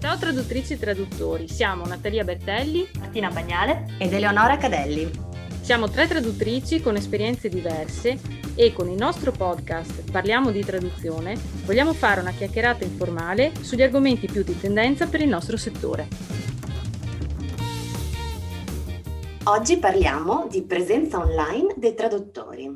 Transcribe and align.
Ciao 0.00 0.16
traduttrici 0.16 0.72
e 0.72 0.78
traduttori, 0.78 1.46
siamo 1.46 1.84
Natalia 1.84 2.24
Bertelli, 2.24 2.88
Martina 2.98 3.28
Bagnale 3.28 3.84
ed 3.98 4.14
Eleonora 4.14 4.56
Cadelli. 4.56 5.10
Siamo 5.60 5.90
tre 5.90 6.08
traduttrici 6.08 6.80
con 6.80 6.96
esperienze 6.96 7.50
diverse 7.50 8.18
e 8.54 8.72
con 8.72 8.88
il 8.88 8.96
nostro 8.96 9.30
podcast 9.30 10.10
Parliamo 10.10 10.52
di 10.52 10.64
traduzione 10.64 11.36
vogliamo 11.66 11.92
fare 11.92 12.22
una 12.22 12.32
chiacchierata 12.32 12.82
informale 12.82 13.52
sugli 13.60 13.82
argomenti 13.82 14.26
più 14.26 14.42
di 14.42 14.58
tendenza 14.58 15.06
per 15.06 15.20
il 15.20 15.28
nostro 15.28 15.58
settore. 15.58 16.08
Oggi 19.44 19.76
parliamo 19.76 20.46
di 20.48 20.62
presenza 20.62 21.18
online 21.18 21.74
dei 21.76 21.94
traduttori. 21.94 22.74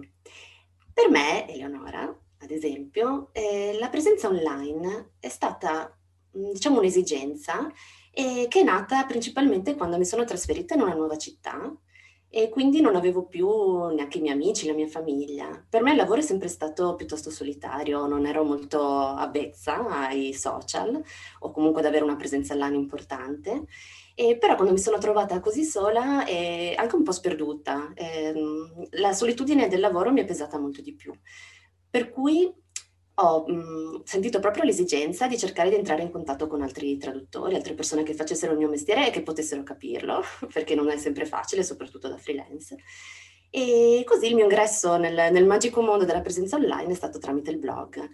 Per 0.92 1.08
me, 1.08 1.50
Eleonora, 1.50 2.02
ad 2.02 2.50
esempio, 2.50 3.30
eh, 3.32 3.78
la 3.80 3.88
presenza 3.88 4.28
online 4.28 5.12
è 5.18 5.30
stata 5.30 5.90
diciamo 6.34 6.78
un'esigenza 6.78 7.70
eh, 8.10 8.46
che 8.48 8.60
è 8.60 8.62
nata 8.64 9.04
principalmente 9.04 9.74
quando 9.74 9.98
mi 9.98 10.04
sono 10.04 10.24
trasferita 10.24 10.74
in 10.74 10.82
una 10.82 10.94
nuova 10.94 11.16
città 11.16 11.74
e 12.36 12.48
quindi 12.48 12.80
non 12.80 12.96
avevo 12.96 13.26
più 13.26 13.48
neanche 13.94 14.18
i 14.18 14.20
miei 14.20 14.34
amici, 14.34 14.66
la 14.66 14.72
mia 14.72 14.88
famiglia. 14.88 15.64
Per 15.68 15.82
me 15.82 15.92
il 15.92 15.96
lavoro 15.96 16.18
è 16.18 16.22
sempre 16.22 16.48
stato 16.48 16.96
piuttosto 16.96 17.30
solitario, 17.30 18.08
non 18.08 18.26
ero 18.26 18.42
molto 18.42 18.82
avvezza 18.82 19.86
ai 19.86 20.34
social 20.34 21.00
o 21.38 21.52
comunque 21.52 21.80
ad 21.80 21.86
avere 21.86 22.02
una 22.02 22.16
presenza 22.16 22.54
online 22.54 22.74
importante. 22.74 23.66
E 24.16 24.36
però 24.36 24.56
quando 24.56 24.72
mi 24.72 24.80
sono 24.80 24.98
trovata 24.98 25.38
così 25.38 25.62
sola 25.62 26.24
e 26.24 26.74
anche 26.76 26.96
un 26.96 27.04
po' 27.04 27.12
sperduta, 27.12 27.92
ehm, 27.94 28.88
la 28.98 29.12
solitudine 29.12 29.68
del 29.68 29.78
lavoro 29.78 30.10
mi 30.10 30.20
è 30.20 30.24
pesata 30.24 30.58
molto 30.58 30.82
di 30.82 30.92
più. 30.92 31.12
Per 31.88 32.10
cui 32.10 32.52
ho 33.16 33.44
mh, 33.46 34.02
sentito 34.04 34.40
proprio 34.40 34.64
l'esigenza 34.64 35.26
di 35.28 35.38
cercare 35.38 35.68
di 35.70 35.76
entrare 35.76 36.02
in 36.02 36.10
contatto 36.10 36.46
con 36.46 36.62
altri 36.62 36.96
traduttori, 36.96 37.54
altre 37.54 37.74
persone 37.74 38.02
che 38.02 38.14
facessero 38.14 38.52
il 38.52 38.58
mio 38.58 38.68
mestiere 38.68 39.06
e 39.06 39.10
che 39.10 39.22
potessero 39.22 39.62
capirlo, 39.62 40.22
perché 40.52 40.74
non 40.74 40.90
è 40.90 40.96
sempre 40.96 41.26
facile, 41.26 41.62
soprattutto 41.62 42.08
da 42.08 42.16
freelance. 42.16 42.76
E 43.50 44.02
così 44.04 44.26
il 44.26 44.34
mio 44.34 44.44
ingresso 44.44 44.96
nel, 44.96 45.32
nel 45.32 45.46
magico 45.46 45.80
mondo 45.80 46.04
della 46.04 46.22
presenza 46.22 46.56
online 46.56 46.90
è 46.90 46.96
stato 46.96 47.18
tramite 47.18 47.50
il 47.50 47.58
blog, 47.58 48.08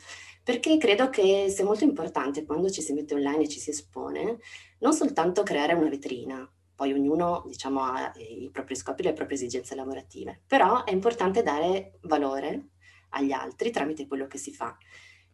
perché 0.45 0.77
credo 0.77 1.09
che 1.09 1.47
sia 1.49 1.65
molto 1.65 1.85
importante 1.85 2.45
quando 2.45 2.69
ci 2.69 2.83
si 2.83 2.93
mette 2.93 3.15
online 3.15 3.45
e 3.45 3.49
ci 3.49 3.59
si 3.59 3.71
espone, 3.71 4.39
non 4.81 4.93
soltanto 4.93 5.43
creare 5.43 5.73
una 5.73 5.89
vetrina, 5.89 6.47
poi 6.75 6.93
ognuno 6.93 7.45
diciamo, 7.47 7.81
ha 7.83 8.13
i 8.17 8.51
propri 8.53 8.75
scopi, 8.75 9.03
le 9.03 9.15
proprie 9.15 9.39
esigenze 9.39 9.75
lavorative, 9.75 10.43
però 10.47 10.85
è 10.85 10.93
importante 10.93 11.43
dare 11.43 11.99
valore 12.03 12.73
agli 13.11 13.33
altri 13.33 13.71
tramite 13.71 14.07
quello 14.07 14.27
che 14.27 14.39
si 14.39 14.53
fa. 14.53 14.77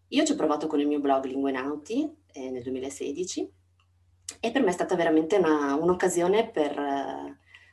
Io 0.08 0.24
ci 0.24 0.32
ho 0.32 0.36
provato 0.36 0.66
con 0.66 0.80
il 0.80 0.86
mio 0.86 1.00
blog 1.00 1.24
Lingue 1.24 1.50
Nauti 1.50 2.08
eh, 2.32 2.50
nel 2.50 2.62
2016 2.62 3.50
e 4.40 4.50
per 4.50 4.62
me 4.62 4.68
è 4.68 4.72
stata 4.72 4.94
veramente 4.94 5.36
una, 5.36 5.74
un'occasione 5.74 6.50
per, 6.50 6.74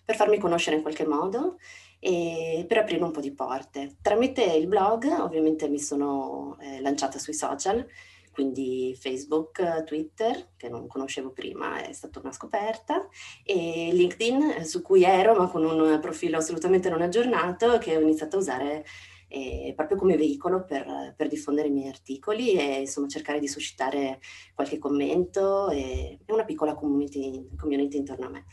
per, 0.03 0.15
farmi 0.15 0.37
conoscere 0.39 0.75
in 0.75 0.81
qualche 0.81 1.05
modo 1.05 1.57
e 1.99 2.65
per 2.67 2.79
aprire 2.79 3.03
un 3.03 3.11
po' 3.11 3.21
di 3.21 3.33
porte. 3.33 3.97
Tramite 4.01 4.43
il 4.43 4.67
blog 4.67 5.05
ovviamente 5.05 5.67
mi 5.69 5.79
sono 5.79 6.57
eh, 6.59 6.81
lanciata 6.81 7.19
sui 7.19 7.33
social, 7.33 7.85
quindi 8.31 8.97
Facebook, 8.99 9.83
Twitter, 9.83 10.53
che 10.57 10.67
non 10.67 10.88
conoscevo 10.88 11.31
prima, 11.31 11.83
è 11.83 11.93
stata 11.93 12.19
una 12.19 12.31
scoperta, 12.31 13.07
e 13.43 13.89
LinkedIn, 13.93 14.65
su 14.65 14.81
cui 14.81 15.03
ero, 15.03 15.35
ma 15.35 15.47
con 15.47 15.63
un 15.63 15.99
profilo 16.01 16.38
assolutamente 16.38 16.89
non 16.89 17.03
aggiornato, 17.03 17.77
che 17.77 17.95
ho 17.95 17.99
iniziato 17.99 18.38
a 18.38 18.39
usare 18.39 18.85
eh, 19.33 19.73
proprio 19.75 19.97
come 19.97 20.15
veicolo 20.15 20.63
per, 20.63 21.13
per, 21.17 21.27
diffondere 21.27 21.67
i 21.67 21.71
miei 21.71 21.89
articoli 21.89 22.53
e 22.53 22.81
insomma 22.81 23.07
cercare 23.07 23.39
di 23.39 23.47
suscitare 23.47 24.19
qualche 24.53 24.77
commento 24.77 25.69
e, 25.71 26.19
e 26.23 26.33
una 26.33 26.45
piccola 26.45 26.75
community, 26.75 27.49
community, 27.57 27.97
intorno 27.97 28.27
a 28.27 28.29
me. 28.29 28.45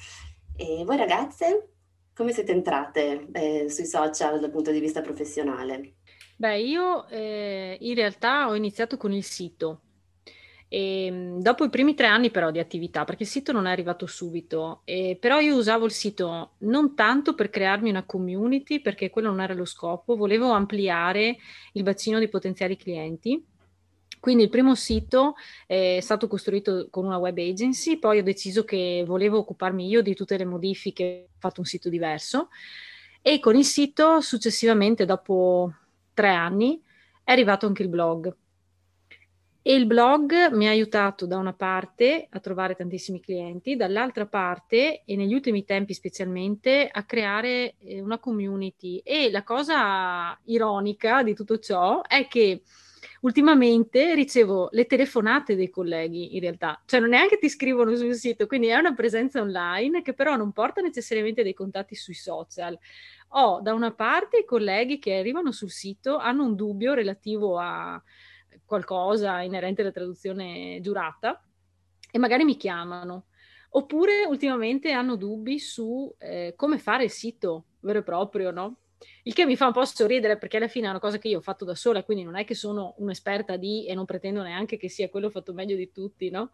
E 0.57 0.83
voi 0.87 0.97
ragazze, 0.97 1.69
come 2.15 2.33
siete 2.33 2.53
entrate 2.53 3.29
eh, 3.33 3.69
sui 3.69 3.85
social 3.85 4.41
dal 4.41 4.51
punto 4.51 4.71
di 4.71 4.81
vista 4.81 5.03
professionale? 5.03 5.97
Beh, 6.37 6.61
io 6.61 7.07
eh, 7.09 7.77
in 7.79 7.95
realtà 7.95 8.49
ho 8.49 8.55
iniziato 8.55 8.97
con 8.97 9.13
il 9.13 9.25
sito, 9.25 9.83
e, 10.73 11.07
ehm, 11.07 11.41
dopo 11.41 11.65
i 11.65 11.69
primi 11.69 11.95
tre 11.95 12.07
anni 12.07 12.31
però 12.31 12.53
di 12.53 12.61
attività, 12.61 13.05
perché 13.05 13.25
il 13.25 13.29
sito 13.29 13.51
non 13.51 13.67
è 13.67 13.73
arrivato 13.73 14.07
subito, 14.07 14.83
e, 14.85 15.19
però 15.21 15.41
io 15.41 15.57
usavo 15.57 15.85
il 15.85 15.91
sito 15.91 16.53
non 16.59 16.95
tanto 16.95 17.35
per 17.35 17.51
crearmi 17.51 17.91
una 17.91 18.05
community, 18.05 18.81
perché 18.81 19.11
quello 19.11 19.29
non 19.31 19.41
era 19.41 19.53
lo 19.53 19.65
scopo, 19.65 20.17
volevo 20.17 20.53
ampliare 20.53 21.37
il 21.73 21.83
bacino 21.83 22.21
di 22.21 22.29
potenziali 22.29 22.77
clienti. 22.77 23.45
Quindi 24.21 24.45
il 24.45 24.51
primo 24.51 24.75
sito 24.75 25.35
è 25.67 25.99
stato 26.01 26.29
costruito 26.29 26.89
con 26.91 27.07
una 27.07 27.17
web 27.17 27.37
agency, 27.39 27.99
poi 27.99 28.19
ho 28.19 28.23
deciso 28.23 28.65
che 28.65 29.03
volevo 29.07 29.39
occuparmi 29.39 29.89
io 29.89 30.03
di 30.03 30.15
tutte 30.15 30.37
le 30.37 30.45
modifiche, 30.45 31.29
ho 31.31 31.39
fatto 31.39 31.61
un 31.61 31.67
sito 31.67 31.89
diverso 31.89 32.49
e 33.23 33.41
con 33.41 33.57
il 33.57 33.65
sito 33.65 34.21
successivamente, 34.21 35.07
dopo 35.07 35.73
tre 36.15 36.29
anni, 36.29 36.81
è 37.25 37.33
arrivato 37.33 37.67
anche 37.67 37.83
il 37.83 37.89
blog. 37.89 38.35
E 39.63 39.75
il 39.75 39.85
blog 39.85 40.53
mi 40.53 40.67
ha 40.67 40.71
aiutato 40.71 41.27
da 41.27 41.37
una 41.37 41.53
parte 41.53 42.27
a 42.31 42.41
trovare 42.41 42.75
tantissimi 42.75 43.21
clienti, 43.21 43.77
dall'altra 43.77 44.25
parte, 44.25 45.03
e 45.05 45.17
negli 45.17 45.35
ultimi 45.35 45.65
tempi 45.67 45.93
specialmente, 45.93 46.89
a 46.91 47.05
creare 47.05 47.75
eh, 47.79 48.01
una 48.01 48.19
community. 48.19 49.03
E 49.05 49.31
la 49.31 49.43
cosa 49.43 50.39
ironica 50.45 51.23
di 51.23 51.35
tutto 51.35 51.59
ciò 51.59 52.01
è 52.01 52.27
che 52.27 52.63
ultimamente 53.21 54.15
ricevo 54.15 54.71
le 54.73 54.87
telefonate 54.87 55.55
dei 55.55 55.69
colleghi 55.69 56.37
in 56.37 56.41
realtà, 56.41 56.81
cioè 56.87 57.01
non 57.01 57.11
neanche 57.11 57.39
ti 57.39 57.51
scrivono 57.51 57.95
sul 57.97 58.15
sito, 58.15 58.47
quindi 58.47 58.69
è 58.69 58.79
una 58.79 58.95
presenza 58.95 59.43
online 59.43 60.01
che 60.01 60.15
però 60.15 60.37
non 60.37 60.53
porta 60.53 60.81
necessariamente 60.81 61.43
dei 61.43 61.53
contatti 61.53 61.95
sui 61.95 62.15
social. 62.15 62.79
Ho 63.35 63.61
da 63.61 63.75
una 63.75 63.93
parte 63.93 64.39
i 64.39 64.45
colleghi 64.47 64.99
che 64.99 65.19
arrivano 65.19 65.53
sul 65.53 65.71
sito, 65.71 66.17
hanno 66.17 66.45
un 66.45 66.55
dubbio 66.55 66.95
relativo 66.95 67.59
a 67.59 68.03
qualcosa 68.71 69.41
inerente 69.41 69.83
alla 69.83 69.91
traduzione 69.91 70.79
giurata 70.81 71.43
e 72.09 72.19
magari 72.21 72.45
mi 72.45 72.57
chiamano. 72.57 73.27
Oppure 73.71 74.25
ultimamente 74.27 74.93
hanno 74.93 75.17
dubbi 75.17 75.59
su 75.59 76.13
eh, 76.19 76.55
come 76.57 76.79
fare 76.79 77.03
il 77.03 77.11
sito 77.11 77.65
vero 77.81 77.99
e 77.99 78.03
proprio, 78.05 78.53
no? 78.53 78.77
Il 79.23 79.33
che 79.33 79.47
mi 79.47 79.57
fa 79.57 79.67
un 79.67 79.73
po' 79.73 79.85
sorridere 79.85 80.39
perché 80.39 80.57
alla 80.59 80.69
fine 80.69 80.87
è 80.87 80.91
una 80.91 80.99
cosa 80.99 81.19
che 81.19 81.29
io 81.29 81.39
ho 81.39 81.43
fatto 81.43 81.65
da 81.65 81.75
sola, 81.75 82.03
quindi 82.03 82.25
non 82.25 82.37
è 82.37 82.45
che 82.45 82.55
sono 82.55 82.95
un'esperta 82.99 83.57
di 83.57 83.87
e 83.87 83.95
non 83.95 84.05
pretendo 84.05 84.43
neanche 84.43 84.77
che 84.77 84.89
sia 84.89 85.09
quello 85.09 85.31
fatto 85.31 85.53
meglio 85.53 85.77
di 85.77 85.91
tutti, 85.91 86.31
no? 86.31 86.53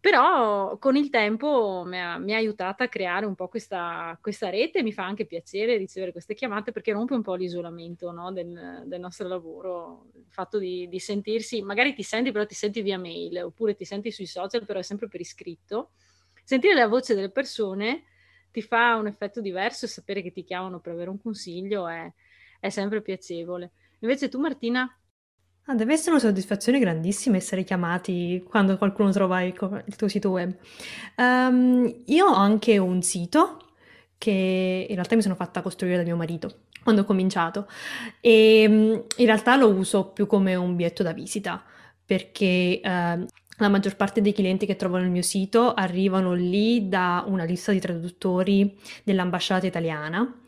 Però 0.00 0.78
con 0.78 0.94
il 0.96 1.10
tempo 1.10 1.82
mi 1.84 2.00
ha, 2.00 2.18
mi 2.18 2.32
ha 2.32 2.36
aiutata 2.36 2.84
a 2.84 2.88
creare 2.88 3.26
un 3.26 3.34
po' 3.34 3.48
questa, 3.48 4.16
questa, 4.20 4.50
rete 4.50 4.78
e 4.78 4.82
mi 4.82 4.92
fa 4.92 5.04
anche 5.04 5.26
piacere 5.26 5.76
ricevere 5.76 6.12
queste 6.12 6.34
chiamate 6.34 6.70
perché 6.70 6.92
rompe 6.92 7.14
un 7.14 7.22
po' 7.22 7.34
l'isolamento 7.34 8.12
no? 8.12 8.30
del, 8.30 8.84
del, 8.84 9.00
nostro 9.00 9.26
lavoro, 9.26 10.06
il 10.14 10.26
fatto 10.28 10.58
di, 10.58 10.88
di 10.88 10.98
sentirsi, 11.00 11.60
magari 11.62 11.92
ti 11.92 12.02
senti 12.02 12.30
però 12.30 12.46
ti 12.46 12.54
senti 12.54 12.82
via 12.82 12.98
mail 12.98 13.42
oppure 13.42 13.74
ti 13.74 13.84
senti 13.84 14.12
sui 14.12 14.26
social 14.26 14.64
però 14.64 14.78
è 14.78 14.82
sempre 14.82 15.08
per 15.08 15.20
iscritto. 15.20 15.90
Sentire 16.44 16.74
la 16.74 16.86
voce 16.86 17.14
delle 17.14 17.30
persone 17.30 18.04
ti 18.56 18.62
fa 18.62 18.96
un 18.96 19.06
effetto 19.06 19.42
diverso 19.42 19.84
e 19.84 19.88
sapere 19.88 20.22
che 20.22 20.32
ti 20.32 20.42
chiamano 20.42 20.80
per 20.80 20.94
avere 20.94 21.10
un 21.10 21.20
consiglio 21.20 21.86
è, 21.86 22.10
è 22.58 22.70
sempre 22.70 23.02
piacevole. 23.02 23.72
Invece 23.98 24.30
tu 24.30 24.40
Martina? 24.40 24.90
Ah, 25.66 25.74
deve 25.74 25.92
essere 25.92 26.12
una 26.12 26.20
soddisfazione 26.20 26.78
grandissima 26.78 27.36
essere 27.36 27.64
chiamati 27.64 28.42
quando 28.48 28.78
qualcuno 28.78 29.10
trova 29.10 29.42
il, 29.42 29.52
tuo 29.52 30.08
sito 30.08 30.30
web. 30.30 30.56
Um, 31.18 32.02
io 32.06 32.26
ho 32.26 32.34
anche 32.34 32.78
un 32.78 33.02
sito 33.02 33.74
che 34.16 34.86
in 34.88 34.94
realtà 34.94 35.16
mi 35.16 35.22
sono 35.22 35.34
fatta 35.34 35.60
costruire 35.60 35.98
da 35.98 36.02
mio 36.02 36.16
marito 36.16 36.60
quando 36.82 37.02
ho 37.02 37.04
cominciato 37.04 37.68
e 38.22 38.62
in 38.62 39.26
realtà 39.26 39.56
lo 39.56 39.68
uso 39.68 40.12
più 40.12 40.26
come 40.26 40.54
un 40.54 40.76
biglietto 40.76 41.02
da 41.02 41.12
visita 41.12 41.62
perché 42.06 42.80
uh, 42.82 43.26
la 43.58 43.68
maggior 43.68 43.96
parte 43.96 44.20
dei 44.20 44.32
clienti 44.32 44.66
che 44.66 44.76
trovano 44.76 45.04
il 45.04 45.10
mio 45.10 45.22
sito 45.22 45.72
arrivano 45.74 46.34
lì 46.34 46.88
da 46.88 47.24
una 47.26 47.44
lista 47.44 47.72
di 47.72 47.80
traduttori 47.80 48.76
dell'ambasciata 49.02 49.66
italiana 49.66 50.40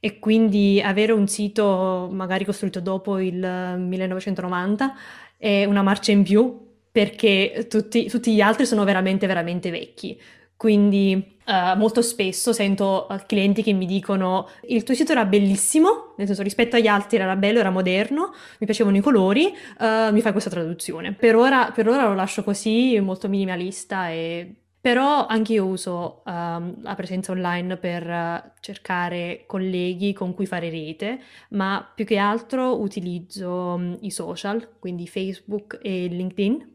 e 0.00 0.18
quindi 0.18 0.80
avere 0.82 1.12
un 1.12 1.26
sito 1.26 2.08
magari 2.10 2.44
costruito 2.44 2.80
dopo 2.80 3.18
il 3.18 3.36
1990 3.36 4.94
è 5.36 5.64
una 5.64 5.82
marcia 5.82 6.12
in 6.12 6.22
più 6.22 6.64
perché 6.90 7.66
tutti, 7.68 8.08
tutti 8.08 8.34
gli 8.34 8.40
altri 8.40 8.64
sono 8.64 8.84
veramente 8.84 9.26
veramente 9.26 9.70
vecchi. 9.70 10.18
Quindi 10.56 11.35
Uh, 11.46 11.78
molto 11.78 12.02
spesso 12.02 12.52
sento 12.52 13.06
uh, 13.08 13.20
clienti 13.24 13.62
che 13.62 13.72
mi 13.72 13.86
dicono 13.86 14.48
il 14.62 14.82
tuo 14.82 14.96
sito 14.96 15.12
era 15.12 15.24
bellissimo, 15.24 16.14
nel 16.16 16.26
senso 16.26 16.42
rispetto 16.42 16.74
agli 16.74 16.88
altri 16.88 17.18
era 17.18 17.36
bello, 17.36 17.60
era 17.60 17.70
moderno, 17.70 18.32
mi 18.58 18.66
piacevano 18.66 18.96
i 18.96 19.00
colori, 19.00 19.54
uh, 19.78 20.12
mi 20.12 20.20
fai 20.22 20.32
questa 20.32 20.50
traduzione. 20.50 21.12
Per 21.12 21.36
ora, 21.36 21.70
per 21.72 21.88
ora, 21.88 22.08
lo 22.08 22.14
lascio 22.14 22.42
così, 22.42 22.98
molto 23.00 23.28
minimalista 23.28 24.10
e... 24.10 24.56
Però 24.80 25.26
anche 25.26 25.54
io 25.54 25.66
uso 25.66 26.22
um, 26.26 26.80
la 26.80 26.94
presenza 26.94 27.32
online 27.32 27.76
per 27.76 28.52
cercare 28.60 29.42
colleghi 29.44 30.12
con 30.12 30.32
cui 30.32 30.46
fare 30.46 30.70
rete, 30.70 31.18
ma 31.50 31.84
più 31.92 32.04
che 32.04 32.18
altro 32.18 32.80
utilizzo 32.80 33.50
um, 33.50 33.96
i 34.02 34.12
social, 34.12 34.76
quindi 34.78 35.08
Facebook 35.08 35.80
e 35.82 36.06
LinkedIn 36.06 36.74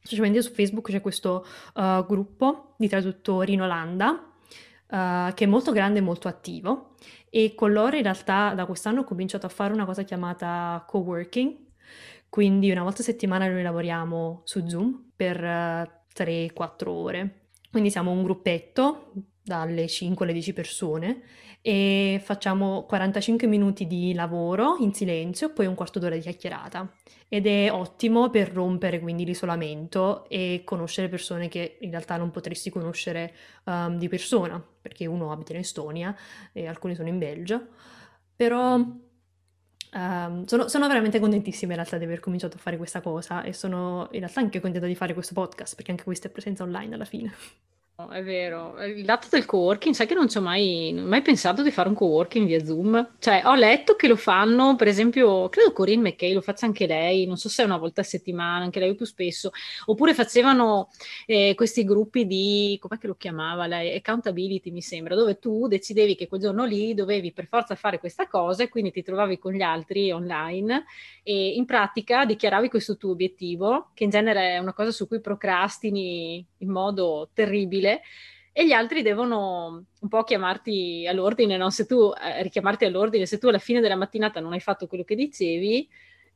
specialmente 0.00 0.42
su 0.42 0.52
Facebook 0.52 0.90
c'è 0.90 1.00
questo 1.00 1.46
uh, 1.74 2.04
gruppo 2.06 2.74
di 2.78 2.88
traduttori 2.88 3.52
in 3.52 3.62
Olanda 3.62 4.10
uh, 4.10 5.34
che 5.34 5.44
è 5.44 5.46
molto 5.46 5.72
grande 5.72 5.98
e 5.98 6.02
molto 6.02 6.28
attivo 6.28 6.94
e 7.30 7.54
con 7.54 7.72
loro 7.72 7.96
in 7.96 8.02
realtà 8.02 8.54
da 8.54 8.66
quest'anno 8.66 9.00
ho 9.00 9.04
cominciato 9.04 9.46
a 9.46 9.50
fare 9.50 9.72
una 9.72 9.84
cosa 9.84 10.02
chiamata 10.02 10.82
co-working, 10.86 11.56
quindi 12.28 12.70
una 12.70 12.82
volta 12.82 13.02
a 13.02 13.04
settimana 13.04 13.46
noi 13.48 13.62
lavoriamo 13.62 14.42
su 14.44 14.66
Zoom 14.66 15.10
per 15.14 15.42
uh, 15.42 16.22
3-4 16.22 16.88
ore. 16.88 17.34
Quindi 17.70 17.90
siamo 17.90 18.10
un 18.10 18.22
gruppetto 18.22 19.12
dalle 19.48 19.88
5 19.88 20.24
alle 20.24 20.34
10 20.34 20.52
persone 20.52 21.22
e 21.60 22.20
facciamo 22.22 22.84
45 22.84 23.46
minuti 23.48 23.86
di 23.86 24.14
lavoro 24.14 24.76
in 24.78 24.94
silenzio 24.94 25.48
e 25.48 25.50
poi 25.50 25.66
un 25.66 25.74
quarto 25.74 25.98
d'ora 25.98 26.14
di 26.14 26.20
chiacchierata. 26.20 26.88
Ed 27.28 27.46
è 27.46 27.70
ottimo 27.70 28.30
per 28.30 28.52
rompere 28.52 29.00
quindi 29.00 29.24
l'isolamento 29.24 30.26
e 30.28 30.62
conoscere 30.64 31.08
persone 31.08 31.48
che 31.48 31.78
in 31.80 31.90
realtà 31.90 32.16
non 32.16 32.30
potresti 32.30 32.70
conoscere 32.70 33.34
um, 33.64 33.98
di 33.98 34.08
persona, 34.08 34.62
perché 34.80 35.04
uno 35.06 35.32
abita 35.32 35.52
in 35.52 35.58
Estonia 35.58 36.16
e 36.52 36.66
alcuni 36.66 36.94
sono 36.94 37.08
in 37.08 37.18
Belgio. 37.18 37.66
Però 38.34 38.74
um, 38.76 40.44
sono, 40.44 40.68
sono 40.68 40.88
veramente 40.88 41.18
contentissima 41.20 41.72
in 41.72 41.78
realtà 41.78 41.98
di 41.98 42.04
aver 42.04 42.20
cominciato 42.20 42.56
a 42.56 42.60
fare 42.60 42.78
questa 42.78 43.00
cosa 43.02 43.42
e 43.42 43.52
sono 43.52 44.08
in 44.12 44.20
realtà 44.20 44.40
anche 44.40 44.60
contenta 44.60 44.86
di 44.86 44.94
fare 44.94 45.12
questo 45.12 45.34
podcast, 45.34 45.74
perché 45.74 45.90
anche 45.90 46.04
questa 46.04 46.28
è 46.28 46.30
presenza 46.30 46.62
online 46.62 46.94
alla 46.94 47.04
fine. 47.04 47.34
È 47.98 48.22
vero, 48.22 48.80
il 48.84 49.04
lato 49.04 49.26
del 49.28 49.44
coworking, 49.44 49.92
sai 49.92 50.06
che 50.06 50.14
non 50.14 50.28
ci 50.28 50.38
ho 50.38 50.40
mai, 50.40 50.92
mai, 50.92 51.20
pensato 51.20 51.64
di 51.64 51.72
fare 51.72 51.88
un 51.88 51.96
coworking 51.96 52.46
via 52.46 52.64
Zoom. 52.64 53.14
Cioè, 53.18 53.42
ho 53.44 53.56
letto 53.56 53.96
che 53.96 54.06
lo 54.06 54.14
fanno, 54.14 54.76
per 54.76 54.86
esempio, 54.86 55.48
credo 55.48 55.72
Corinne 55.72 56.10
McKay 56.10 56.32
lo 56.32 56.40
faccia 56.40 56.64
anche 56.64 56.86
lei, 56.86 57.26
non 57.26 57.36
so 57.36 57.48
se 57.48 57.62
è 57.62 57.66
una 57.66 57.76
volta 57.76 58.02
a 58.02 58.04
settimana, 58.04 58.62
anche 58.62 58.78
lei 58.78 58.94
più 58.94 59.04
spesso, 59.04 59.50
oppure 59.86 60.14
facevano 60.14 60.90
eh, 61.26 61.54
questi 61.56 61.82
gruppi 61.82 62.24
di, 62.28 62.78
com'è 62.80 62.98
che 62.98 63.08
lo 63.08 63.16
chiamava 63.16 63.66
lei? 63.66 63.96
Accountability, 63.96 64.70
mi 64.70 64.80
sembra, 64.80 65.16
dove 65.16 65.40
tu 65.40 65.66
decidevi 65.66 66.14
che 66.14 66.28
quel 66.28 66.40
giorno 66.40 66.64
lì 66.64 66.94
dovevi 66.94 67.32
per 67.32 67.48
forza 67.48 67.74
fare 67.74 67.98
questa 67.98 68.28
cosa 68.28 68.62
e 68.62 68.68
quindi 68.68 68.92
ti 68.92 69.02
trovavi 69.02 69.38
con 69.38 69.52
gli 69.52 69.62
altri 69.62 70.12
online 70.12 70.84
e 71.24 71.54
in 71.54 71.64
pratica 71.64 72.24
dichiaravi 72.24 72.68
questo 72.68 72.96
tuo 72.96 73.10
obiettivo, 73.10 73.90
che 73.92 74.04
in 74.04 74.10
genere 74.10 74.52
è 74.52 74.58
una 74.58 74.72
cosa 74.72 74.92
su 74.92 75.08
cui 75.08 75.20
procrastini 75.20 76.46
in 76.58 76.70
modo 76.70 77.30
terribile 77.32 78.02
e 78.52 78.66
gli 78.66 78.72
altri 78.72 79.02
devono 79.02 79.84
un 80.00 80.08
po' 80.08 80.24
chiamarti 80.24 81.06
all'ordine, 81.06 81.56
no? 81.56 81.70
Se 81.70 81.86
tu 81.86 82.12
eh, 82.12 82.42
richiamarti 82.42 82.84
all'ordine, 82.84 83.24
se 83.24 83.38
tu 83.38 83.46
alla 83.48 83.58
fine 83.58 83.80
della 83.80 83.94
mattinata 83.94 84.40
non 84.40 84.52
hai 84.52 84.60
fatto 84.60 84.88
quello 84.88 85.04
che 85.04 85.14
dicevi, 85.14 85.88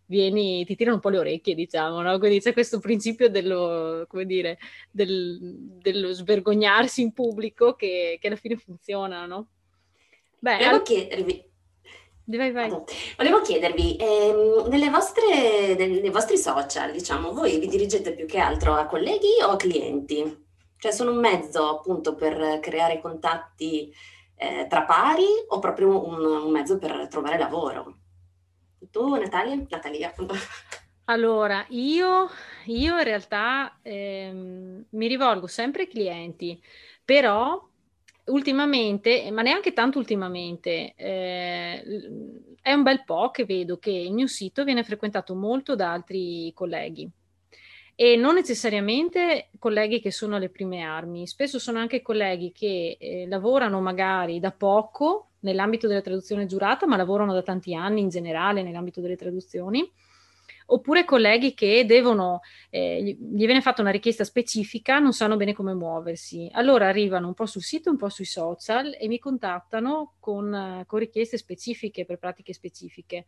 vieni, 0.06 0.64
ti 0.64 0.76
tirano 0.76 0.96
un 0.96 1.02
po' 1.02 1.08
le 1.08 1.18
orecchie, 1.18 1.54
diciamo, 1.54 2.00
no? 2.00 2.18
Quindi 2.18 2.40
c'è 2.40 2.52
questo 2.52 2.78
principio 2.78 3.28
dello, 3.28 4.04
come 4.08 4.24
dire, 4.24 4.58
del, 4.90 5.38
dello 5.80 6.12
svergognarsi 6.12 7.02
in 7.02 7.12
pubblico 7.12 7.74
che, 7.74 8.18
che 8.20 8.26
alla 8.28 8.36
fine 8.36 8.56
funziona, 8.56 9.26
no? 9.26 9.48
Beh, 10.38 10.64
al... 10.64 10.82
chiedervi, 10.82 11.44
Vai, 12.24 12.52
vai. 12.52 12.70
Volevo 13.16 13.40
chiedervi, 13.40 13.96
ehm, 13.96 14.90
vostre, 14.90 15.74
nei 15.74 16.10
vostri 16.10 16.38
social, 16.38 16.92
diciamo, 16.92 17.32
voi 17.32 17.58
vi 17.58 17.66
dirigete 17.66 18.14
più 18.14 18.26
che 18.26 18.38
altro 18.38 18.74
a 18.74 18.86
colleghi 18.86 19.42
o 19.42 19.50
a 19.50 19.56
clienti? 19.56 20.46
Cioè 20.78 20.92
sono 20.92 21.10
un 21.10 21.18
mezzo 21.18 21.68
appunto 21.68 22.14
per 22.14 22.60
creare 22.60 23.00
contatti 23.00 23.92
eh, 24.36 24.66
tra 24.68 24.82
pari 24.82 25.26
o 25.48 25.58
proprio 25.58 26.06
un, 26.06 26.24
un, 26.24 26.50
mezzo 26.50 26.78
per 26.78 27.08
trovare 27.08 27.38
lavoro? 27.38 27.98
Tu 28.90 29.14
Natalia? 29.16 29.60
Natalia 29.68 30.08
appunto. 30.08 30.34
Allora, 31.06 31.64
io, 31.70 32.28
io 32.66 32.96
in 32.96 33.04
realtà 33.04 33.78
ehm, 33.82 34.86
mi 34.90 35.06
rivolgo 35.08 35.48
sempre 35.48 35.82
ai 35.82 35.88
clienti, 35.88 36.62
però 37.04 37.60
ultimamente, 38.26 39.30
ma 39.30 39.42
neanche 39.42 39.72
tanto 39.72 39.98
ultimamente, 39.98 40.94
eh, 40.96 41.82
è 42.60 42.72
un 42.72 42.82
bel 42.82 43.04
po' 43.04 43.30
che 43.30 43.44
vedo 43.44 43.78
che 43.78 43.90
il 43.90 44.12
mio 44.12 44.26
sito 44.26 44.64
viene 44.64 44.84
frequentato 44.84 45.34
molto 45.34 45.74
da 45.74 45.92
altri 45.92 46.52
colleghi. 46.54 47.08
E 47.94 48.16
non 48.16 48.34
necessariamente 48.34 49.50
colleghi 49.58 50.00
che 50.00 50.10
sono 50.10 50.36
alle 50.36 50.48
prime 50.48 50.82
armi, 50.82 51.26
spesso 51.26 51.58
sono 51.58 51.78
anche 51.78 52.00
colleghi 52.00 52.52
che 52.52 52.96
eh, 52.98 53.26
lavorano 53.28 53.80
magari 53.80 54.40
da 54.40 54.50
poco 54.50 55.32
nell'ambito 55.40 55.86
della 55.86 56.00
traduzione 56.00 56.46
giurata, 56.46 56.86
ma 56.86 56.96
lavorano 56.96 57.32
da 57.32 57.42
tanti 57.42 57.74
anni 57.74 58.00
in 58.00 58.08
generale 58.08 58.62
nell'ambito 58.62 59.00
delle 59.00 59.16
traduzioni, 59.16 59.88
oppure 60.72 61.04
colleghi 61.04 61.54
che 61.54 61.84
devono, 61.84 62.40
eh, 62.70 63.02
gli 63.02 63.44
viene 63.44 63.60
fatta 63.60 63.82
una 63.82 63.90
richiesta 63.90 64.24
specifica, 64.24 64.98
non 64.98 65.12
sanno 65.12 65.36
bene 65.36 65.52
come 65.52 65.74
muoversi. 65.74 66.48
Allora 66.52 66.88
arrivano 66.88 67.28
un 67.28 67.34
po' 67.34 67.46
sul 67.46 67.62
sito, 67.62 67.90
un 67.90 67.96
po' 67.96 68.08
sui 68.08 68.24
social 68.24 68.96
e 68.98 69.06
mi 69.06 69.18
contattano 69.18 70.14
con, 70.18 70.84
con 70.86 70.98
richieste 70.98 71.36
specifiche 71.36 72.04
per 72.04 72.18
pratiche 72.18 72.52
specifiche. 72.52 73.26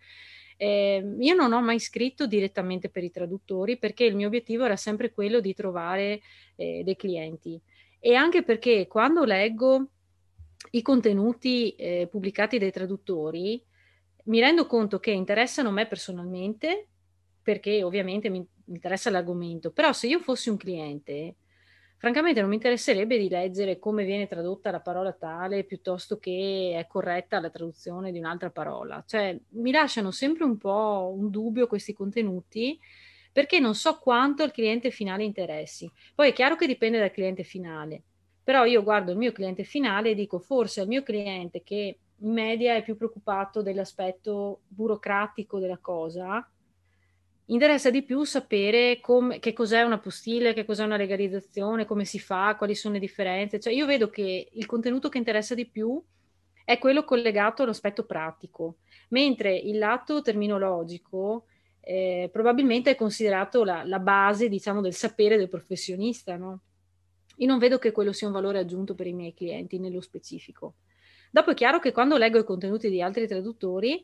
Eh, 0.57 1.17
io 1.19 1.35
non 1.35 1.53
ho 1.53 1.61
mai 1.61 1.81
scritto 1.81 2.27
direttamente 2.27 2.89
per 2.89 3.03
i 3.03 3.11
traduttori 3.11 3.77
perché 3.77 4.05
il 4.05 4.15
mio 4.15 4.29
obiettivo 4.29 4.65
era 4.65 4.77
sempre 4.77 5.13
quello 5.13 5.41
di 5.41 5.53
trovare 5.53 6.21
eh, 6.55 6.83
dei 6.85 6.97
clienti 6.97 7.61
e 7.99 8.15
anche 8.15 8.45
perché 8.45 8.87
quando 8.87 9.25
leggo 9.25 9.89
i 10.71 10.83
contenuti 10.83 11.75
eh, 11.75 12.07
pubblicati 12.09 12.59
dai 12.59 12.71
traduttori 12.71 13.61
mi 14.27 14.41
rendo 14.41 14.67
conto 14.67 15.01
che 15.01 15.11
interessano 15.11 15.73
me 15.73 15.87
personalmente 15.87 16.89
perché 17.45 17.85
ovviamente 17.85 18.31
mi 18.31 18.45
interessa 18.67 19.11
l'argomento, 19.11 19.71
però 19.71 19.93
se 19.93 20.09
io 20.09 20.19
fossi 20.19 20.49
un 20.49 20.57
cliente 20.57 21.37
francamente 21.99 22.41
non 22.41 22.49
mi 22.49 22.57
interesserebbe 22.57 23.19
di 23.19 23.29
leggere 23.29 23.79
come 23.79 24.05
viene 24.05 24.27
tradotta 24.27 24.71
la 24.71 24.81
parola 24.81 25.13
tale 25.13 25.65
piuttosto 25.65 26.19
che 26.19 26.75
è 26.77 26.87
corretta 26.87 27.41
la 27.41 27.51
traduzione 27.51 28.13
di 28.13 28.19
un'altra 28.19 28.51
parola. 28.51 29.05
Cioè, 29.07 29.39
mi 29.51 29.71
lasciano 29.71 30.11
sempre 30.11 30.45
un 30.45 30.59
po' 30.59 31.15
un 31.15 31.31
dubbio 31.31 31.67
questi 31.67 31.93
contenuti 31.93 32.79
perché 33.31 33.59
non 33.59 33.75
so 33.75 33.99
quanto 33.99 34.43
al 34.43 34.53
cliente 34.53 34.91
finale 34.91 35.25
interessi. 35.25 35.91
Poi 36.15 36.31
è 36.31 36.33
chiaro 36.33 36.57
che 36.57 36.67
dipende 36.67 36.99
dal 36.99 37.11
cliente 37.11 37.43
finale, 37.43 38.03
però 38.43 38.65
io 38.65 38.83
guardo 38.83 39.11
il 39.11 39.19
mio 39.19 39.33
cliente 39.33 39.65
finale 39.65 40.11
e 40.11 40.15
dico 40.15 40.39
forse 40.39 40.81
al 40.81 40.89
mio 40.89 41.03
cliente 41.03 41.63
che 41.63 41.99
in 42.17 42.33
media 42.33 42.75
è 42.75 42.83
più 42.83 42.97
preoccupato 42.97 43.61
dell'aspetto 43.61 44.61
burocratico 44.69 45.59
della 45.59 45.79
cosa, 45.79 46.49
interessa 47.47 47.91
di 47.91 48.03
più 48.03 48.25
sapere 48.25 49.01
com- 49.01 49.39
che 49.39 49.53
cos'è 49.53 49.83
una 49.83 49.99
postille, 49.99 50.55
che 50.55 50.65
cos'è 50.65 50.85
una 50.85 50.97
legalizzazione, 50.97 51.85
come 51.85 52.05
si 52.05 52.19
fa, 52.19 52.57
quali 52.57 52.75
sono 52.75 52.95
le 52.95 53.01
differenze. 53.01 53.61
Cioè, 53.61 53.73
io 53.73 53.87
vedo 53.87 54.09
che 54.09 54.49
il 54.53 54.67
contenuto 54.67 55.09
che 55.09 55.19
interessa 55.19 55.55
di 55.55 55.67
più 55.67 56.03
è 56.65 56.79
quello 56.79 57.05
collegato 57.05 57.63
all'aspetto 57.63 58.05
pratico, 58.07 58.79
mentre 59.11 59.55
il 59.55 59.79
lato 59.79 60.23
terminologico 60.23 61.47
eh, 61.81 62.31
probabilmente 62.33 62.91
è 62.91 62.95
considerato 62.95 63.63
la, 63.63 63.85
la, 63.85 63.99
base, 63.99 64.49
diciamo, 64.49 64.81
del 64.81 64.95
sapere 64.95 65.37
del 65.37 65.51
professionista, 65.51 66.37
no? 66.37 66.61
Io 67.39 67.47
non 67.47 67.59
vedo 67.59 67.79
che 67.79 67.93
quello 67.93 68.13
sia 68.13 68.29
un 68.29 68.33
valore 68.33 68.61
aggiunto 68.61 68.95
per 68.95 69.07
i 69.07 69.13
miei 69.13 69.35
clienti 69.35 69.79
nello 69.79 70.01
specifico. 70.01 70.77
Dopo 71.31 71.51
è 71.51 71.55
chiaro 71.55 71.81
che 71.81 71.91
quando 71.91 72.17
leggo 72.17 72.39
i 72.39 72.45
contenuti 72.45 72.89
di 72.89 73.03
altri 73.03 73.27
traduttori 73.27 74.03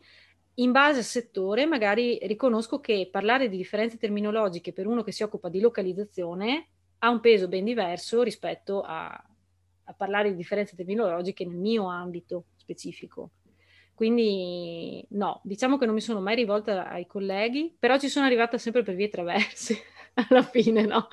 in 0.61 0.73
base 0.73 0.99
al 0.99 1.05
settore 1.05 1.67
magari 1.67 2.19
riconosco 2.23 2.81
che 2.81 3.09
parlare 3.11 3.49
di 3.49 3.57
differenze 3.57 3.97
terminologiche 3.97 4.73
per 4.73 4.87
uno 4.87 5.03
che 5.03 5.13
si 5.13 5.23
occupa 5.23 5.49
di 5.49 5.61
localizzazione 5.61 6.69
ha 6.99 7.11
un 7.11 7.21
peso 7.21 7.49
ben 7.49 7.65
diverso 7.65 8.23
rispetto 8.23 8.83
a, 8.83 9.07
a 9.11 9.93
parlare 9.95 10.31
di 10.31 10.37
differenze 10.37 10.77
terminologiche 10.77 11.47
nel 11.47 11.57
mio 11.57 11.87
ambito 11.89 12.45
specifico. 12.57 13.31
Quindi 13.95 15.05
no, 15.11 15.41
diciamo 15.45 15.77
che 15.77 15.87
non 15.87 15.95
mi 15.95 16.01
sono 16.01 16.21
mai 16.21 16.35
rivolta 16.35 16.89
ai 16.89 17.07
colleghi, 17.07 17.75
però 17.79 17.99
ci 17.99 18.09
sono 18.09 18.27
arrivata 18.27 18.57
sempre 18.59 18.83
per 18.83 18.95
vie 18.95 19.09
traverse 19.09 19.77
alla 20.29 20.43
fine, 20.43 20.85
no? 20.85 21.07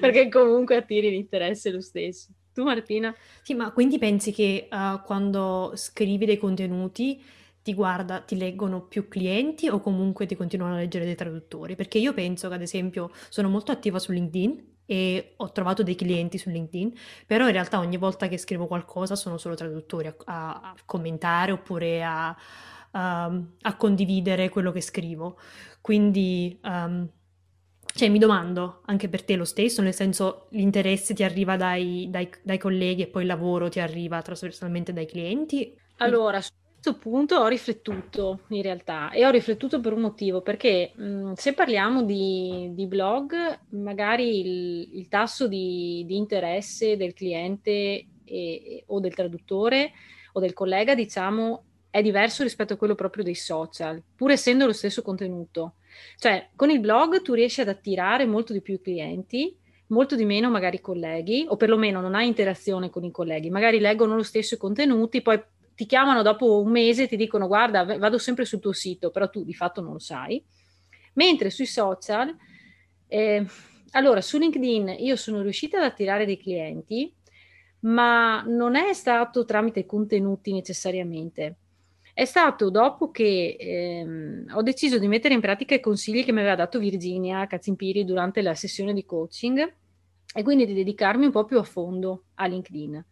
Perché 0.00 0.28
comunque 0.28 0.76
attiri 0.76 1.10
l'interesse 1.10 1.70
lo 1.70 1.80
stesso. 1.80 2.30
Tu 2.52 2.62
Martina? 2.62 3.14
Sì, 3.42 3.54
ma 3.54 3.72
quindi 3.72 3.98
pensi 3.98 4.32
che 4.32 4.68
uh, 4.70 5.02
quando 5.04 5.72
scrivi 5.74 6.26
dei 6.26 6.38
contenuti 6.38 7.20
ti 7.64 7.72
guarda, 7.72 8.20
ti 8.20 8.36
leggono 8.36 8.82
più 8.82 9.08
clienti 9.08 9.70
o 9.70 9.80
comunque 9.80 10.26
ti 10.26 10.36
continuano 10.36 10.74
a 10.74 10.76
leggere 10.76 11.06
dei 11.06 11.14
traduttori? 11.14 11.76
Perché 11.76 11.96
io 11.96 12.12
penso 12.12 12.48
che 12.48 12.54
ad 12.54 12.60
esempio 12.60 13.10
sono 13.30 13.48
molto 13.48 13.72
attiva 13.72 13.98
su 13.98 14.12
LinkedIn 14.12 14.72
e 14.84 15.32
ho 15.38 15.50
trovato 15.50 15.82
dei 15.82 15.94
clienti 15.94 16.36
su 16.36 16.50
LinkedIn, 16.50 16.92
però 17.26 17.46
in 17.46 17.52
realtà 17.52 17.78
ogni 17.78 17.96
volta 17.96 18.28
che 18.28 18.36
scrivo 18.36 18.66
qualcosa 18.66 19.16
sono 19.16 19.38
solo 19.38 19.54
traduttori 19.54 20.08
a, 20.08 20.14
a, 20.26 20.74
commentare 20.84 21.52
oppure 21.52 22.04
a, 22.04 22.36
a, 22.90 23.76
condividere 23.78 24.50
quello 24.50 24.70
che 24.70 24.82
scrivo. 24.82 25.38
Quindi 25.80 26.60
um, 26.62 27.08
cioè, 27.94 28.10
mi 28.10 28.18
domando 28.18 28.82
anche 28.84 29.08
per 29.08 29.24
te 29.24 29.36
lo 29.36 29.46
stesso, 29.46 29.80
nel 29.80 29.94
senso 29.94 30.48
l'interesse 30.50 31.14
ti 31.14 31.24
arriva 31.24 31.56
dai, 31.56 32.08
dai, 32.10 32.28
dai 32.42 32.58
colleghi 32.58 33.00
e 33.00 33.06
poi 33.06 33.22
il 33.22 33.28
lavoro 33.28 33.70
ti 33.70 33.80
arriva 33.80 34.20
trasversalmente 34.20 34.92
dai 34.92 35.06
clienti? 35.06 35.74
Allora, 35.96 36.42
questo 36.84 37.00
punto 37.00 37.36
ho 37.36 37.46
riflettuto 37.46 38.40
in 38.48 38.60
realtà 38.60 39.10
e 39.10 39.24
ho 39.24 39.30
riflettuto 39.30 39.80
per 39.80 39.94
un 39.94 40.02
motivo, 40.02 40.42
perché 40.42 40.92
mh, 40.94 41.32
se 41.32 41.54
parliamo 41.54 42.02
di, 42.02 42.72
di 42.74 42.86
blog, 42.86 43.34
magari 43.70 44.40
il, 44.40 44.98
il 44.98 45.08
tasso 45.08 45.48
di, 45.48 46.04
di, 46.06 46.14
interesse 46.14 46.98
del 46.98 47.14
cliente 47.14 48.04
e, 48.22 48.84
o 48.88 49.00
del 49.00 49.14
traduttore 49.14 49.92
o 50.32 50.40
del 50.40 50.52
collega, 50.52 50.94
diciamo, 50.94 51.64
è 51.88 52.02
diverso 52.02 52.42
rispetto 52.42 52.74
a 52.74 52.76
quello 52.76 52.94
proprio 52.94 53.24
dei 53.24 53.34
social, 53.34 54.02
pur 54.14 54.32
essendo 54.32 54.66
lo 54.66 54.74
stesso 54.74 55.00
contenuto. 55.00 55.76
Cioè, 56.18 56.50
con 56.54 56.68
il 56.68 56.80
blog 56.80 57.22
tu 57.22 57.32
riesci 57.32 57.62
ad 57.62 57.68
attirare 57.68 58.26
molto 58.26 58.52
di 58.52 58.60
più 58.60 58.74
i 58.74 58.80
clienti, 58.82 59.56
molto 59.86 60.16
di 60.16 60.26
meno 60.26 60.50
magari 60.50 60.76
i 60.76 60.82
colleghi, 60.82 61.46
o 61.48 61.56
perlomeno 61.56 62.02
non 62.02 62.14
hai 62.14 62.26
interazione 62.26 62.90
con 62.90 63.04
i 63.04 63.10
colleghi, 63.10 63.48
magari 63.48 63.78
leggono 63.78 64.16
lo 64.16 64.22
stesso 64.22 64.56
i 64.56 64.58
contenuti, 64.58 65.22
poi 65.22 65.42
ti 65.74 65.86
chiamano 65.86 66.22
dopo 66.22 66.60
un 66.60 66.70
mese 66.70 67.04
e 67.04 67.08
ti 67.08 67.16
dicono 67.16 67.46
guarda, 67.46 67.84
vado 67.98 68.18
sempre 68.18 68.44
sul 68.44 68.60
tuo 68.60 68.72
sito, 68.72 69.10
però 69.10 69.28
tu 69.28 69.44
di 69.44 69.54
fatto 69.54 69.80
non 69.80 69.92
lo 69.92 69.98
sai. 69.98 70.42
Mentre 71.14 71.50
sui 71.50 71.66
social, 71.66 72.34
eh, 73.06 73.44
allora 73.92 74.20
su 74.20 74.38
LinkedIn 74.38 74.96
io 74.98 75.16
sono 75.16 75.42
riuscita 75.42 75.78
ad 75.78 75.84
attirare 75.84 76.26
dei 76.26 76.38
clienti, 76.38 77.12
ma 77.80 78.42
non 78.42 78.76
è 78.76 78.92
stato 78.92 79.44
tramite 79.44 79.86
contenuti 79.86 80.52
necessariamente. 80.52 81.56
È 82.14 82.24
stato 82.24 82.70
dopo 82.70 83.10
che 83.10 83.56
ehm, 83.58 84.46
ho 84.54 84.62
deciso 84.62 84.98
di 84.98 85.08
mettere 85.08 85.34
in 85.34 85.40
pratica 85.40 85.74
i 85.74 85.80
consigli 85.80 86.24
che 86.24 86.30
mi 86.30 86.40
aveva 86.40 86.54
dato 86.54 86.78
Virginia 86.78 87.46
Cazzimpiri 87.46 88.04
durante 88.04 88.40
la 88.40 88.54
sessione 88.54 88.94
di 88.94 89.04
coaching 89.04 89.74
e 90.32 90.42
quindi 90.44 90.64
di 90.64 90.74
dedicarmi 90.74 91.24
un 91.24 91.32
po' 91.32 91.44
più 91.44 91.58
a 91.58 91.64
fondo 91.64 92.26
a 92.34 92.46
LinkedIn. 92.46 93.04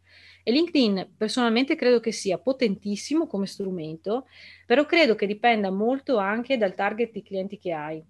E 0.42 0.50
LinkedIn 0.50 1.14
personalmente 1.16 1.76
credo 1.76 2.00
che 2.00 2.12
sia 2.12 2.38
potentissimo 2.38 3.26
come 3.26 3.46
strumento, 3.46 4.26
però 4.66 4.84
credo 4.86 5.14
che 5.14 5.26
dipenda 5.26 5.70
molto 5.70 6.18
anche 6.18 6.56
dal 6.56 6.74
target 6.74 7.12
di 7.12 7.22
clienti 7.22 7.58
che 7.58 7.72
hai. 7.72 8.04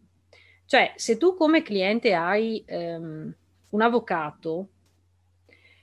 Cioè, 0.64 0.92
se 0.96 1.18
tu 1.18 1.34
come 1.36 1.62
cliente 1.62 2.14
hai 2.14 2.64
um, 2.68 3.34
un 3.70 3.80
avvocato, 3.80 4.68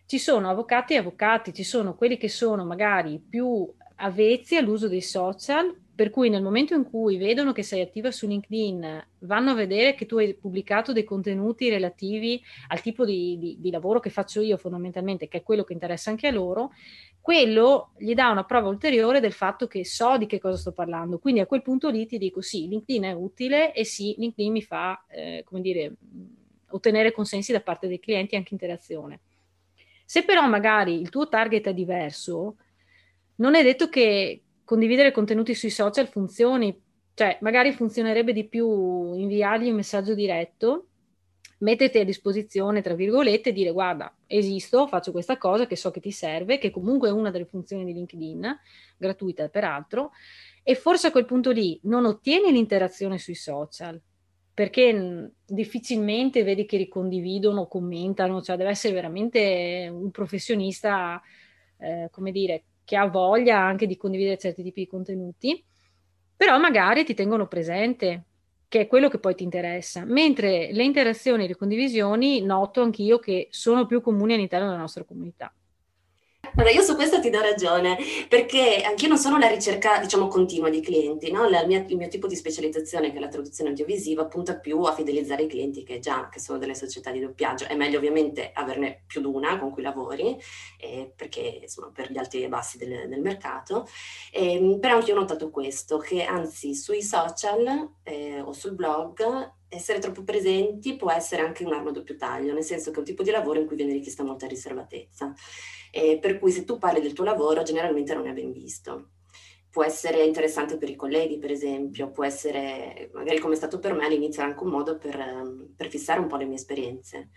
ci 0.08 0.18
sono 0.18 0.50
avvocati 0.50 0.94
e 0.94 0.98
avvocati, 0.98 1.54
ci 1.54 1.64
sono 1.64 1.94
quelli 1.94 2.18
che 2.18 2.30
sono 2.30 2.66
magari 2.66 3.20
più 3.20 3.72
avvezzi 3.98 4.56
all'uso 4.56 4.88
dei 4.88 5.02
social, 5.02 5.72
per 6.00 6.12
cui 6.12 6.30
nel 6.30 6.42
momento 6.42 6.74
in 6.76 6.86
cui 6.86 7.18
vedono 7.18 7.52
che 7.52 7.62
sei 7.62 7.82
attiva 7.82 8.10
su 8.10 8.26
LinkedIn, 8.26 9.08
vanno 9.20 9.52
a 9.52 9.54
vedere 9.54 9.96
che 9.96 10.06
tu 10.06 10.16
hai 10.16 10.34
pubblicato 10.34 10.94
dei 10.94 11.04
contenuti 11.04 11.68
relativi 11.68 12.42
al 12.70 12.80
tipo 12.80 13.04
di, 13.04 13.38
di, 13.38 13.58
di, 13.60 13.70
lavoro 13.70 14.00
che 14.00 14.10
faccio 14.10 14.40
io 14.40 14.56
fondamentalmente, 14.56 15.28
che 15.28 15.40
è 15.40 15.44
quello 15.44 15.66
che 15.66 15.74
interessa 15.74 16.10
anche 16.10 16.28
a 16.28 16.32
loro, 16.32 16.72
quello 17.20 17.90
gli 17.98 18.14
dà 18.14 18.30
una 18.30 18.46
prova 18.46 18.70
ulteriore 18.70 19.20
del 19.20 19.34
fatto 19.34 19.68
che 19.68 19.84
so 19.84 20.18
di 20.18 20.26
che 20.26 20.40
cosa 20.40 20.56
sto 20.56 20.72
parlando. 20.72 21.20
Quindi 21.20 21.42
a 21.42 21.46
quel 21.46 21.64
punto 21.64 21.90
lì 21.90 22.06
ti 22.06 22.18
dico 22.18 22.40
sì, 22.40 22.70
LinkedIn 22.70 23.04
è 23.04 23.12
utile 23.12 23.74
e 23.74 23.84
sì, 23.84 24.16
LinkedIn 24.18 24.54
mi 24.54 24.62
fa, 24.62 25.04
eh, 25.10 25.44
come 25.46 25.60
dire, 25.60 25.96
ottenere 26.70 27.12
consensi 27.12 27.52
da 27.52 27.60
parte 27.60 27.90
dei 27.90 28.00
clienti 28.00 28.36
e 28.36 28.38
anche 28.38 28.54
interazione. 28.54 29.20
Se 30.06 30.24
però 30.24 30.48
magari 30.48 30.98
il 31.02 31.10
tuo 31.10 31.28
target 31.28 31.68
è 31.68 31.74
diverso, 31.74 32.56
non 33.36 33.56
è 33.56 33.64
detto 33.64 33.90
che 33.90 34.44
condividere 34.70 35.12
contenuti 35.12 35.56
sui 35.56 35.72
social 35.72 36.08
funzioni, 36.10 36.80
cioè 37.16 37.40
magari 37.42 37.72
funzionerebbe 37.72 38.34
di 38.34 38.48
più 38.48 39.16
inviargli 39.16 39.68
un 39.68 39.78
messaggio 39.78 40.14
diretto, 40.14 40.90
metterti 41.62 41.98
a 41.98 42.06
disposizione, 42.06 42.84
tra 42.84 42.94
virgolette, 42.94 43.52
dire 43.52 43.72
guarda, 43.72 44.16
esisto, 44.28 44.86
faccio 44.86 45.12
questa 45.12 45.40
cosa 45.40 45.66
che 45.66 45.76
so 45.76 45.90
che 45.90 46.00
ti 46.00 46.12
serve, 46.12 46.60
che 46.60 46.70
comunque 46.70 47.10
è 47.10 47.12
una 47.12 47.32
delle 47.32 47.46
funzioni 47.46 47.84
di 47.84 47.94
LinkedIn, 47.94 48.60
gratuita 48.96 49.50
peraltro, 49.50 50.12
e 50.62 50.76
forse 50.76 51.08
a 51.08 51.12
quel 51.12 51.26
punto 51.26 51.50
lì 51.50 51.80
non 51.86 52.06
ottieni 52.06 52.52
l'interazione 52.52 53.18
sui 53.18 53.34
social, 53.34 54.00
perché 54.54 55.32
difficilmente 55.48 56.44
vedi 56.44 56.68
che 56.68 56.78
ricondividono, 56.78 57.66
commentano, 57.66 58.40
cioè 58.44 58.56
deve 58.56 58.70
essere 58.70 58.94
veramente 58.94 59.90
un 59.92 60.12
professionista, 60.12 61.20
eh, 61.80 62.10
come 62.12 62.32
dire, 62.32 62.66
che 62.90 62.96
ha 62.96 63.06
voglia 63.06 63.60
anche 63.60 63.86
di 63.86 63.98
condividere 63.98 64.40
certi 64.40 64.64
tipi 64.64 64.80
di 64.80 64.88
contenuti, 64.88 65.64
però 66.36 66.58
magari 66.58 67.04
ti 67.04 67.14
tengono 67.14 67.46
presente, 67.46 68.24
che 68.68 68.80
è 68.80 68.88
quello 68.88 69.10
che 69.10 69.20
poi 69.20 69.36
ti 69.36 69.44
interessa. 69.44 70.06
Mentre 70.06 70.72
le 70.72 70.84
interazioni 70.84 71.44
e 71.44 71.50
le 71.50 71.56
condivisioni 71.56 72.42
noto 72.42 72.82
anch'io 72.82 73.20
che 73.20 73.48
sono 73.52 73.86
più 73.86 74.02
comuni 74.02 74.34
all'interno 74.34 74.66
della 74.66 74.80
nostra 74.80 75.04
comunità. 75.04 75.54
Allora, 76.60 76.74
io 76.74 76.82
su 76.82 76.96
questo 76.96 77.22
ti 77.22 77.30
do 77.30 77.40
ragione, 77.40 77.98
perché 78.28 78.82
anch'io 78.86 79.08
non 79.08 79.18
sono 79.18 79.38
la 79.38 79.48
ricerca, 79.48 79.98
diciamo, 80.00 80.28
continua 80.28 80.70
di 80.70 80.82
clienti, 80.82 81.32
no? 81.32 81.48
mia, 81.66 81.86
il 81.88 81.96
mio 81.96 82.10
tipo 82.10 82.28
di 82.28 82.36
specializzazione, 82.36 83.12
che 83.12 83.18
è 83.18 83.22
la 83.22 83.30
traduzione 83.30 83.70
audiovisiva, 83.70 84.26
punta 84.26 84.58
più 84.58 84.82
a 84.82 84.92
fidelizzare 84.92 85.44
i 85.44 85.48
clienti 85.48 85.84
che 85.84 86.00
già, 86.00 86.28
che 86.28 86.42
sono 86.42 86.58
delle 86.58 86.76
società 86.76 87.12
di 87.12 87.22
doppiaggio. 87.22 87.64
È 87.64 87.78
meglio 87.78 87.98
ovviamente 87.98 88.52
averne 88.54 89.04
più 89.08 89.22
di 89.22 89.28
una 89.28 89.58
con 89.58 89.72
cui 89.72 89.84
lavori, 89.84 90.38
eh, 90.78 91.14
perché, 91.16 91.60
insomma, 91.62 91.92
per 91.94 92.12
gli 92.12 92.18
alti 92.18 92.44
e 92.44 92.50
bassi 92.50 92.78
del, 92.78 93.08
del 93.08 93.22
mercato. 93.22 93.88
Eh, 94.30 94.78
però 94.82 94.96
anche 94.96 95.12
io 95.12 95.16
ho 95.16 95.20
notato 95.22 95.52
questo, 95.52 95.98
che 95.98 96.24
anzi 96.24 96.76
sui 96.76 97.02
social 97.02 97.94
eh, 98.04 98.42
o 98.42 98.52
sul 98.52 98.76
blog 98.76 99.58
essere 99.70 100.00
troppo 100.00 100.24
presenti 100.24 100.96
può 100.96 101.12
essere 101.12 101.44
anche 101.44 101.64
un'arma 101.64 101.90
a 101.90 101.94
doppio 101.94 102.16
taglio, 102.16 102.54
nel 102.54 102.64
senso 102.64 102.90
che 102.90 102.98
è 102.98 103.00
un 103.00 103.06
tipo 103.06 103.24
di 103.24 103.32
lavoro 103.32 103.60
in 103.60 103.68
cui 103.68 103.76
viene 103.76 103.94
richiesta 103.94 104.24
molta 104.24 104.48
riservatezza. 104.48 105.34
Eh, 105.92 106.20
per 106.20 106.40
cui 106.40 106.52
se 106.52 106.66
tu 106.66 106.78
parli 106.78 107.02
del 107.02 107.14
tuo 107.14 107.24
lavoro 107.24 107.64
generalmente 107.64 108.14
non 108.14 108.28
è 108.28 108.34
ben 108.34 108.52
visto. 108.52 109.12
Può 109.70 109.84
essere 109.84 110.24
interessante 110.24 110.78
per 110.78 110.90
i 110.90 110.96
colleghi, 110.96 111.38
per 111.38 111.52
esempio, 111.52 112.10
può 112.10 112.26
essere, 112.26 113.12
magari 113.14 113.40
come 113.40 113.54
è 113.54 113.58
stato 113.58 113.78
per 113.80 113.94
me 113.94 114.06
all'inizio, 114.06 114.42
anche 114.42 114.64
un 114.64 114.72
modo 114.72 114.98
per, 114.98 115.70
per 115.76 115.90
fissare 115.90 116.20
un 116.20 116.28
po' 116.28 116.38
le 116.38 116.46
mie 116.46 116.56
esperienze. 116.56 117.30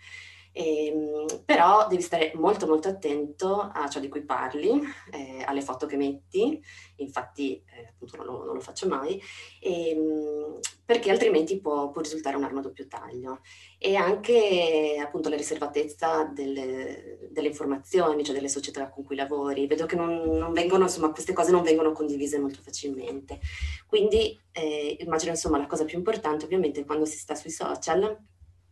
Eh, 0.55 1.25
però 1.43 1.87
devi 1.87 2.03
stare 2.03 2.31
molto 2.35 2.67
molto 2.67 2.87
attento 2.87 3.59
a 3.59 3.89
ciò 3.89 3.99
di 3.99 4.07
cui 4.07 4.21
parli, 4.21 4.79
eh, 5.11 5.43
alle 5.43 5.61
foto 5.61 5.87
che 5.87 5.97
metti, 5.97 6.61
infatti 6.97 7.55
eh, 7.75 7.87
appunto 7.89 8.17
non 8.17 8.25
lo, 8.27 8.45
non 8.45 8.53
lo, 8.53 8.59
faccio 8.59 8.87
mai, 8.87 9.19
ehm, 9.59 10.59
perché 10.85 11.09
altrimenti 11.09 11.59
può, 11.59 11.89
può, 11.89 12.01
risultare 12.01 12.37
un'arma 12.37 12.59
a 12.59 12.61
doppio 12.61 12.87
taglio. 12.87 13.39
E 13.79 13.95
anche 13.95 14.97
appunto 15.01 15.27
la 15.29 15.35
riservatezza 15.35 16.25
delle, 16.25 17.29
delle, 17.31 17.47
informazioni, 17.47 18.23
cioè 18.23 18.35
delle 18.35 18.47
società 18.47 18.89
con 18.89 19.03
cui 19.03 19.15
lavori. 19.15 19.65
Vedo 19.65 19.85
che 19.87 19.95
non, 19.95 20.37
non 20.37 20.53
vengono, 20.53 20.83
insomma, 20.83 21.11
queste 21.11 21.33
cose 21.33 21.51
non 21.51 21.63
vengono 21.63 21.91
condivise 21.93 22.37
molto 22.39 22.59
facilmente. 22.61 23.39
Quindi 23.87 24.39
eh, 24.51 24.97
immagino 24.99 25.31
insomma 25.31 25.57
la 25.57 25.65
cosa 25.67 25.83
più 25.83 25.97
importante 25.97 26.45
ovviamente 26.45 26.85
quando 26.85 27.05
si 27.05 27.17
sta 27.17 27.33
sui 27.35 27.49
social 27.49 28.17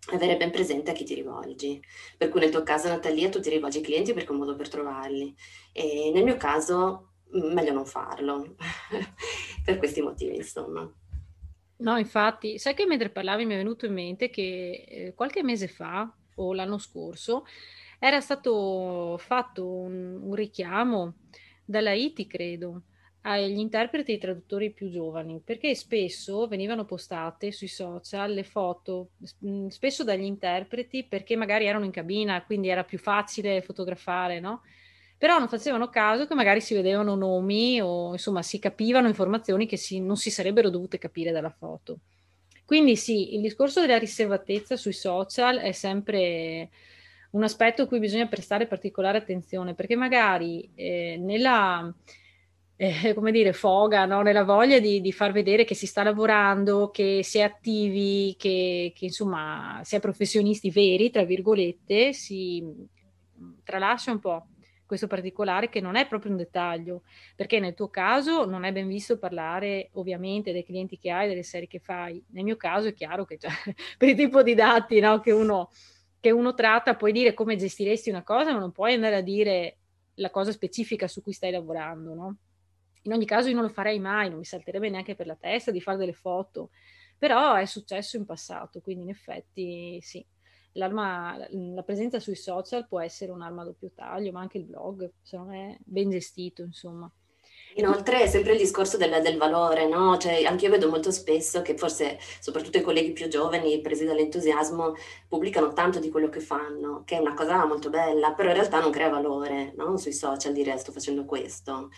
avere 0.09 0.37
ben 0.37 0.51
presente 0.51 0.91
a 0.91 0.93
chi 0.93 1.03
ti 1.03 1.13
rivolgi. 1.13 1.81
Per 2.17 2.29
cui 2.29 2.39
nel 2.39 2.49
tuo 2.49 2.63
caso, 2.63 2.87
Natalia, 2.87 3.29
tu 3.29 3.39
ti 3.39 3.49
rivolgi 3.49 3.77
ai 3.77 3.83
clienti 3.83 4.13
perché 4.13 4.29
è 4.29 4.31
un 4.31 4.39
modo 4.39 4.55
per 4.55 4.69
trovarli. 4.69 5.35
E 5.71 6.11
nel 6.13 6.23
mio 6.23 6.37
caso, 6.37 7.11
meglio 7.31 7.73
non 7.73 7.85
farlo, 7.85 8.55
per 9.63 9.77
questi 9.77 10.01
motivi, 10.01 10.35
insomma. 10.35 10.91
No, 11.77 11.97
infatti, 11.97 12.59
sai 12.59 12.73
che 12.75 12.85
mentre 12.85 13.09
parlavi 13.09 13.45
mi 13.45 13.53
è 13.53 13.57
venuto 13.57 13.85
in 13.85 13.93
mente 13.93 14.29
che 14.29 14.85
eh, 14.87 15.13
qualche 15.15 15.43
mese 15.43 15.67
fa, 15.67 16.11
o 16.35 16.53
l'anno 16.53 16.77
scorso, 16.77 17.45
era 17.99 18.19
stato 18.19 19.17
fatto 19.19 19.67
un, 19.67 20.19
un 20.21 20.33
richiamo 20.33 21.15
dalla 21.63 21.93
ITI, 21.93 22.27
credo, 22.27 22.83
agli 23.21 23.59
interpreti 23.59 24.11
e 24.11 24.13
ai 24.15 24.19
traduttori 24.19 24.71
più 24.71 24.89
giovani, 24.89 25.41
perché 25.43 25.75
spesso 25.75 26.47
venivano 26.47 26.85
postate 26.85 27.51
sui 27.51 27.67
social 27.67 28.33
le 28.33 28.43
foto, 28.43 29.11
mm, 29.45 29.67
spesso 29.67 30.03
dagli 30.03 30.23
interpreti, 30.23 31.03
perché 31.03 31.35
magari 31.35 31.65
erano 31.65 31.85
in 31.85 31.91
cabina, 31.91 32.43
quindi 32.43 32.69
era 32.69 32.83
più 32.83 32.97
facile 32.97 33.61
fotografare, 33.61 34.39
no? 34.39 34.63
Però 35.17 35.37
non 35.37 35.47
facevano 35.47 35.89
caso 35.89 36.25
che 36.25 36.33
magari 36.33 36.61
si 36.61 36.73
vedevano 36.73 37.15
nomi 37.15 37.79
o 37.79 38.11
insomma 38.13 38.41
si 38.41 38.57
capivano 38.57 39.07
informazioni 39.07 39.67
che 39.67 39.77
si, 39.77 39.99
non 39.99 40.17
si 40.17 40.31
sarebbero 40.31 40.71
dovute 40.71 40.97
capire 40.97 41.31
dalla 41.31 41.51
foto. 41.51 41.99
Quindi 42.65 42.95
sì, 42.95 43.35
il 43.35 43.41
discorso 43.41 43.81
della 43.81 43.99
riservatezza 43.99 44.75
sui 44.77 44.93
social 44.93 45.57
è 45.57 45.73
sempre 45.73 46.69
un 47.31 47.43
aspetto 47.43 47.83
a 47.83 47.87
cui 47.87 47.99
bisogna 47.99 48.27
prestare 48.27 48.65
particolare 48.65 49.19
attenzione, 49.19 49.75
perché 49.75 49.95
magari 49.95 50.71
eh, 50.73 51.17
nella 51.19 51.93
eh, 52.83 53.13
come 53.13 53.31
dire, 53.31 53.53
foga, 53.53 54.05
no? 54.05 54.23
nella 54.23 54.43
voglia 54.43 54.79
di, 54.79 55.01
di, 55.01 55.11
far 55.11 55.31
vedere 55.31 55.65
che 55.65 55.75
si 55.75 55.85
sta 55.85 56.01
lavorando, 56.01 56.89
che 56.89 57.21
si 57.21 57.37
è 57.37 57.43
attivi, 57.43 58.35
che, 58.39 58.91
che 58.95 59.05
insomma 59.05 59.81
si 59.83 59.95
è 59.95 59.99
professionisti 59.99 60.71
veri, 60.71 61.11
tra 61.11 61.23
virgolette, 61.23 62.11
si 62.11 62.87
tralascia 63.63 64.09
un 64.09 64.19
po' 64.19 64.47
questo 64.83 65.05
particolare 65.05 65.69
che 65.69 65.79
non 65.79 65.95
è 65.95 66.07
proprio 66.07 66.31
un 66.31 66.37
dettaglio, 66.37 67.03
perché 67.35 67.59
nel 67.59 67.75
tuo 67.75 67.89
caso 67.89 68.45
non 68.45 68.63
è 68.63 68.71
ben 68.71 68.87
visto 68.87 69.19
parlare 69.19 69.89
ovviamente 69.93 70.51
dei 70.51 70.65
clienti 70.65 70.97
che 70.97 71.11
hai, 71.11 71.27
delle 71.27 71.43
serie 71.43 71.67
che 71.67 71.77
fai. 71.77 72.23
Nel 72.29 72.43
mio 72.43 72.57
caso 72.57 72.87
è 72.87 72.93
chiaro 72.95 73.25
che 73.25 73.37
cioè, 73.37 73.51
per 73.95 74.09
il 74.09 74.15
tipo 74.15 74.41
di 74.41 74.55
dati 74.55 74.99
no, 74.99 75.19
che, 75.19 75.31
uno, 75.31 75.69
che 76.19 76.31
uno 76.31 76.55
tratta 76.55 76.95
puoi 76.95 77.11
dire 77.11 77.35
come 77.35 77.57
gestiresti 77.57 78.09
una 78.09 78.23
cosa, 78.23 78.53
ma 78.53 78.57
non 78.57 78.71
puoi 78.71 78.95
andare 78.95 79.17
a 79.17 79.21
dire 79.21 79.77
la 80.15 80.31
cosa 80.31 80.51
specifica 80.51 81.07
su 81.07 81.21
cui 81.21 81.31
stai 81.31 81.51
lavorando, 81.51 82.13
no? 82.15 82.37
In 83.03 83.13
ogni 83.13 83.25
caso 83.25 83.47
io 83.47 83.55
non 83.55 83.63
lo 83.63 83.69
farei 83.69 83.99
mai, 83.99 84.29
non 84.29 84.37
mi 84.37 84.45
salterebbe 84.45 84.89
neanche 84.89 85.15
per 85.15 85.25
la 85.25 85.35
testa 85.35 85.71
di 85.71 85.81
fare 85.81 85.97
delle 85.97 86.13
foto, 86.13 86.69
però 87.17 87.55
è 87.55 87.65
successo 87.65 88.17
in 88.17 88.25
passato, 88.25 88.81
quindi 88.81 89.03
in 89.03 89.09
effetti 89.09 89.99
sì, 90.01 90.25
la 90.73 91.83
presenza 91.83 92.19
sui 92.19 92.35
social 92.35 92.87
può 92.87 92.99
essere 92.99 93.31
un'arma 93.31 93.63
a 93.63 93.65
doppio 93.65 93.91
taglio, 93.93 94.31
ma 94.31 94.41
anche 94.41 94.57
il 94.57 94.65
blog, 94.65 95.11
se 95.21 95.37
non 95.37 95.53
è 95.53 95.77
ben 95.79 96.09
gestito, 96.09 96.61
insomma. 96.61 97.11
Inoltre 97.75 98.23
è 98.23 98.27
sempre 98.27 98.51
il 98.53 98.57
discorso 98.57 98.97
del, 98.97 99.21
del 99.21 99.37
valore, 99.37 99.87
no? 99.87 100.17
Cioè, 100.17 100.43
anche 100.43 100.65
io 100.65 100.71
vedo 100.71 100.89
molto 100.89 101.09
spesso 101.09 101.61
che 101.61 101.77
forse, 101.77 102.19
soprattutto 102.39 102.77
i 102.77 102.81
colleghi 102.81 103.13
più 103.13 103.27
giovani, 103.29 103.79
presi 103.79 104.03
dall'entusiasmo, 104.03 104.93
pubblicano 105.27 105.71
tanto 105.71 105.99
di 105.99 106.09
quello 106.09 106.27
che 106.27 106.41
fanno, 106.41 107.03
che 107.05 107.15
è 107.15 107.19
una 107.19 107.33
cosa 107.33 107.65
molto 107.65 107.89
bella, 107.89 108.33
però 108.33 108.49
in 108.49 108.55
realtà 108.55 108.79
non 108.81 108.91
crea 108.91 109.09
valore, 109.09 109.73
no? 109.77 109.95
Sui 109.97 110.11
social 110.11 110.53
dire 110.53 110.77
sto 110.77 110.91
facendo 110.91 111.23
questo, 111.23 111.89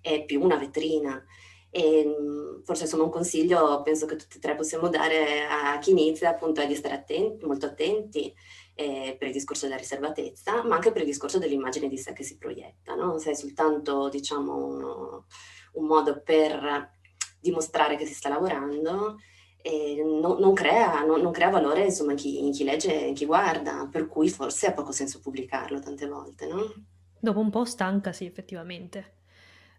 è 0.00 0.24
più 0.24 0.42
una 0.42 0.56
vetrina. 0.56 1.22
E 1.70 2.04
mm, 2.06 2.62
forse 2.62 2.84
insomma 2.84 3.04
un 3.04 3.10
consiglio 3.10 3.82
penso 3.82 4.06
che 4.06 4.16
tutti 4.16 4.38
e 4.38 4.40
tre 4.40 4.54
possiamo 4.54 4.88
dare 4.88 5.46
a 5.46 5.78
chi 5.78 5.90
inizia 5.90 6.30
appunto 6.30 6.60
è 6.60 6.66
di 6.66 6.74
stare 6.74 6.94
attenti, 6.94 7.44
molto 7.44 7.66
attenti 7.66 8.32
eh, 8.74 9.16
per 9.18 9.28
il 9.28 9.34
discorso 9.34 9.66
della 9.66 9.78
riservatezza, 9.78 10.62
ma 10.64 10.76
anche 10.76 10.92
per 10.92 11.02
il 11.02 11.08
discorso 11.08 11.38
dell'immagine 11.38 11.88
di 11.88 11.98
sé 11.98 12.12
che 12.12 12.22
si 12.22 12.38
proietta, 12.38 12.94
no? 12.94 13.18
Se 13.18 13.30
è 13.30 13.34
soltanto, 13.34 14.08
diciamo, 14.08 14.54
uno, 14.54 15.26
un 15.72 15.86
modo 15.86 16.22
per 16.22 16.94
dimostrare 17.40 17.96
che 17.96 18.06
si 18.06 18.14
sta 18.14 18.28
lavorando, 18.28 19.16
eh, 19.62 20.02
non, 20.04 20.38
non, 20.38 20.54
crea, 20.54 21.04
non, 21.04 21.20
non, 21.20 21.32
crea, 21.32 21.50
valore 21.50 21.84
insomma, 21.84 22.12
in 22.12 22.18
chi, 22.18 22.44
in 22.44 22.52
chi 22.52 22.64
legge 22.64 23.02
e 23.02 23.08
in 23.08 23.14
chi 23.14 23.24
guarda, 23.24 23.88
per 23.90 24.06
cui 24.06 24.28
forse 24.28 24.68
ha 24.68 24.72
poco 24.72 24.92
senso 24.92 25.20
pubblicarlo 25.20 25.80
tante 25.80 26.06
volte, 26.06 26.46
no? 26.46 26.72
Dopo 27.18 27.40
un 27.40 27.50
po' 27.50 27.64
stanca, 27.64 28.12
sì, 28.12 28.26
effettivamente. 28.26 29.14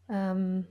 Um, 0.08 0.66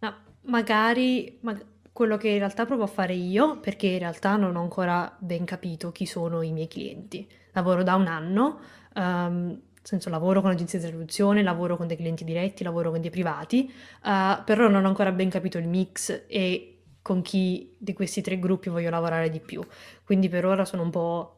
no, 0.00 0.14
magari, 0.42 1.38
mag- 1.42 1.64
quello 1.92 2.16
che 2.16 2.28
in 2.28 2.38
realtà 2.38 2.66
provo 2.66 2.82
a 2.82 2.88
fare 2.88 3.14
io, 3.14 3.60
perché 3.60 3.86
in 3.86 3.98
realtà 3.98 4.36
non 4.36 4.56
ho 4.56 4.60
ancora 4.60 5.16
ben 5.18 5.44
capito 5.44 5.92
chi 5.92 6.06
sono 6.06 6.42
i 6.42 6.52
miei 6.52 6.68
clienti 6.68 7.28
lavoro 7.52 7.82
da 7.82 7.94
un 7.96 8.06
anno, 8.06 8.60
nel 8.94 9.60
senso 9.82 10.08
lavoro 10.08 10.40
con 10.40 10.50
agenzie 10.50 10.78
di 10.78 10.86
traduzione, 10.86 11.42
lavoro 11.42 11.76
con 11.76 11.86
dei 11.86 11.96
clienti 11.96 12.24
diretti, 12.24 12.62
lavoro 12.62 12.90
con 12.90 13.00
dei 13.00 13.10
privati, 13.10 13.72
uh, 14.04 14.44
però 14.44 14.68
non 14.68 14.84
ho 14.84 14.88
ancora 14.88 15.10
ben 15.12 15.28
capito 15.28 15.58
il 15.58 15.66
mix 15.66 16.24
e 16.28 16.82
con 17.02 17.22
chi 17.22 17.74
di 17.78 17.92
questi 17.92 18.20
tre 18.20 18.38
gruppi 18.38 18.68
voglio 18.68 18.90
lavorare 18.90 19.30
di 19.30 19.40
più. 19.40 19.62
Quindi 20.04 20.28
per 20.28 20.44
ora 20.46 20.64
sono 20.64 20.82
un 20.82 20.90
po'... 20.90 21.36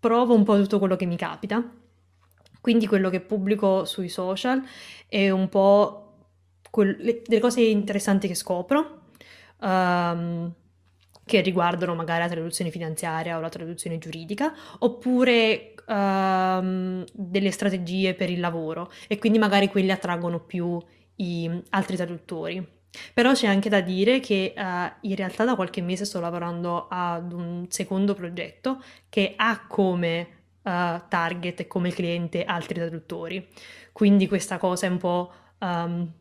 provo 0.00 0.34
un 0.34 0.44
po' 0.44 0.56
tutto 0.56 0.78
quello 0.78 0.96
che 0.96 1.06
mi 1.06 1.16
capita. 1.16 1.62
Quindi 2.60 2.86
quello 2.86 3.10
che 3.10 3.20
pubblico 3.20 3.84
sui 3.84 4.08
social 4.08 4.62
è 5.06 5.28
un 5.28 5.48
po' 5.48 6.03
quel, 6.74 6.96
le, 6.98 7.22
delle 7.24 7.40
cose 7.40 7.60
interessanti 7.60 8.26
che 8.26 8.34
scopro. 8.34 9.02
Um, 9.60 10.52
che 11.24 11.40
riguardano 11.40 11.94
magari 11.94 12.20
la 12.20 12.28
traduzione 12.28 12.70
finanziaria 12.70 13.38
o 13.38 13.40
la 13.40 13.48
traduzione 13.48 13.96
giuridica, 13.96 14.52
oppure 14.80 15.72
um, 15.86 17.02
delle 17.12 17.50
strategie 17.50 18.12
per 18.14 18.28
il 18.28 18.40
lavoro 18.40 18.90
e 19.06 19.16
quindi 19.18 19.38
magari 19.38 19.68
quelli 19.68 19.90
attraggono 19.90 20.40
più 20.40 20.78
i 21.16 21.62
altri 21.70 21.96
traduttori. 21.96 22.66
Però 23.14 23.32
c'è 23.32 23.46
anche 23.46 23.68
da 23.68 23.80
dire 23.80 24.20
che 24.20 24.52
uh, 24.54 25.06
in 25.08 25.16
realtà 25.16 25.44
da 25.44 25.54
qualche 25.54 25.80
mese 25.80 26.04
sto 26.04 26.20
lavorando 26.20 26.88
ad 26.90 27.32
un 27.32 27.66
secondo 27.68 28.12
progetto 28.14 28.82
che 29.08 29.32
ha 29.34 29.64
come 29.66 30.28
uh, 30.62 31.00
target 31.08 31.60
e 31.60 31.66
come 31.66 31.90
cliente 31.90 32.44
altri 32.44 32.74
traduttori. 32.74 33.48
Quindi 33.92 34.28
questa 34.28 34.58
cosa 34.58 34.86
è 34.86 34.90
un 34.90 34.98
po'... 34.98 35.32
Um, 35.60 36.12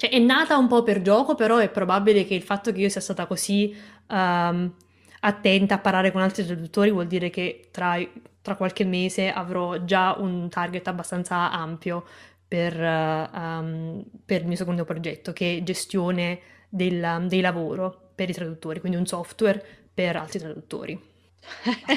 cioè 0.00 0.08
è 0.08 0.18
nata 0.18 0.56
un 0.56 0.66
po' 0.66 0.82
per 0.82 1.02
gioco, 1.02 1.34
però 1.34 1.58
è 1.58 1.68
probabile 1.68 2.24
che 2.24 2.32
il 2.32 2.40
fatto 2.40 2.72
che 2.72 2.80
io 2.80 2.88
sia 2.88 3.02
stata 3.02 3.26
così 3.26 3.76
um, 4.08 4.72
attenta 5.20 5.74
a 5.74 5.78
parlare 5.78 6.10
con 6.10 6.22
altri 6.22 6.42
traduttori 6.46 6.90
vuol 6.90 7.06
dire 7.06 7.28
che 7.28 7.68
tra, 7.70 7.98
tra, 8.40 8.54
qualche 8.54 8.86
mese 8.86 9.30
avrò 9.30 9.84
già 9.84 10.16
un 10.18 10.48
target 10.48 10.88
abbastanza 10.88 11.52
ampio 11.52 12.06
per, 12.48 12.80
uh, 12.80 13.38
um, 13.38 14.02
per 14.24 14.40
il 14.40 14.46
mio 14.46 14.56
secondo 14.56 14.86
progetto, 14.86 15.34
che 15.34 15.58
è 15.58 15.62
gestione 15.62 16.40
del, 16.70 17.26
del 17.28 17.40
lavoro 17.42 18.12
per 18.14 18.30
i 18.30 18.32
traduttori, 18.32 18.80
quindi 18.80 18.96
un 18.96 19.04
software 19.04 19.62
per 19.92 20.16
altri 20.16 20.38
traduttori. 20.38 20.98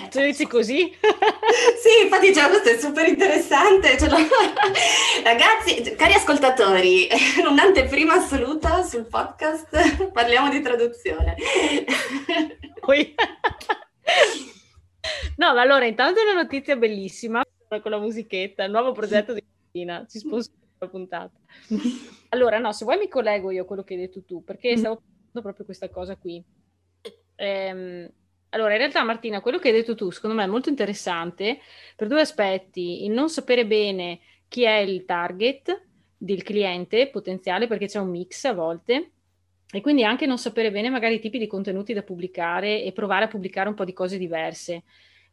Tu 0.10 0.20
dici 0.20 0.48
così? 0.48 0.92
sì, 1.82 2.04
infatti 2.04 2.34
cioè, 2.34 2.50
questo 2.50 2.70
è 2.70 2.78
super 2.78 3.08
interessante. 3.08 3.98
Cioè, 3.98 4.10
ragazzi, 5.24 5.96
cari 5.96 6.14
ascoltatori, 6.14 7.08
un'anteprima 7.48 8.14
assoluta 8.14 8.84
sul 8.84 9.06
podcast, 9.06 10.12
parliamo 10.12 10.50
di 10.50 10.62
traduzione. 10.62 11.36
No, 15.36 15.54
ma 15.54 15.62
allora 15.62 15.86
intanto 15.86 16.20
è 16.20 16.24
una 16.24 16.42
notizia 16.42 16.76
bellissima 16.76 17.44
con 17.82 17.92
la 17.92 18.00
musichetta, 18.00 18.64
il 18.64 18.72
nuovo 18.72 18.92
progetto 18.92 19.34
di 19.34 19.44
Martina, 19.44 20.06
ci 20.08 20.20
sponsoriamo 20.20 20.68
la 20.78 20.88
puntata. 20.88 21.32
Allora, 22.30 22.60
no, 22.60 22.72
se 22.72 22.86
vuoi 22.86 22.98
mi 22.98 23.08
collego 23.08 23.52
io 23.52 23.64
a 23.64 23.66
quello 23.66 23.84
che 23.84 23.96
hai 23.96 24.02
detto 24.02 24.24
tu, 24.24 24.44
perché 24.44 24.78
stavo 24.78 24.98
pensando 24.98 25.42
proprio 25.42 25.66
questa 25.66 25.90
cosa 25.90 26.16
qui. 26.16 26.44
Ehm, 27.36 28.10
allora, 28.54 28.74
in 28.74 28.78
realtà 28.78 29.04
Martina, 29.04 29.42
quello 29.42 29.58
che 29.58 29.70
hai 29.70 29.74
detto 29.74 29.96
tu, 29.96 30.12
secondo 30.12 30.36
me 30.36 30.44
è 30.44 30.48
molto 30.48 30.70
interessante 30.70 31.60
per 31.96 32.08
due 32.08 32.22
aspetti. 32.22 33.04
Il 33.04 33.12
non 33.12 33.30
sapere 33.30 33.66
bene 33.66 34.20
chi 34.48 34.64
è 34.64 34.78
il 34.78 35.06
target 35.06 35.86
del 36.16 36.44
cliente 36.44 37.10
potenziale, 37.10 37.68
perché 37.68 37.88
c'è 37.88 38.00
un 38.00 38.10
mix 38.10 38.44
a 38.46 38.54
volte, 38.54 39.12
e 39.72 39.82
quindi 39.82 40.04
anche 40.04 40.28
non 40.28 40.38
sapere 40.38 40.70
bene 40.70 40.90
magari 40.90 41.16
i 41.16 41.20
tipi 41.20 41.40
di 41.40 41.48
contenuti 41.48 41.94
da 41.94 42.04
pubblicare 42.04 42.84
e 42.84 42.92
provare 42.92 43.26
a 43.26 43.28
pubblicare 43.28 43.70
un 43.70 43.76
po' 43.76 43.86
di 43.86 43.94
cose 43.94 44.20
diverse. 44.20 44.84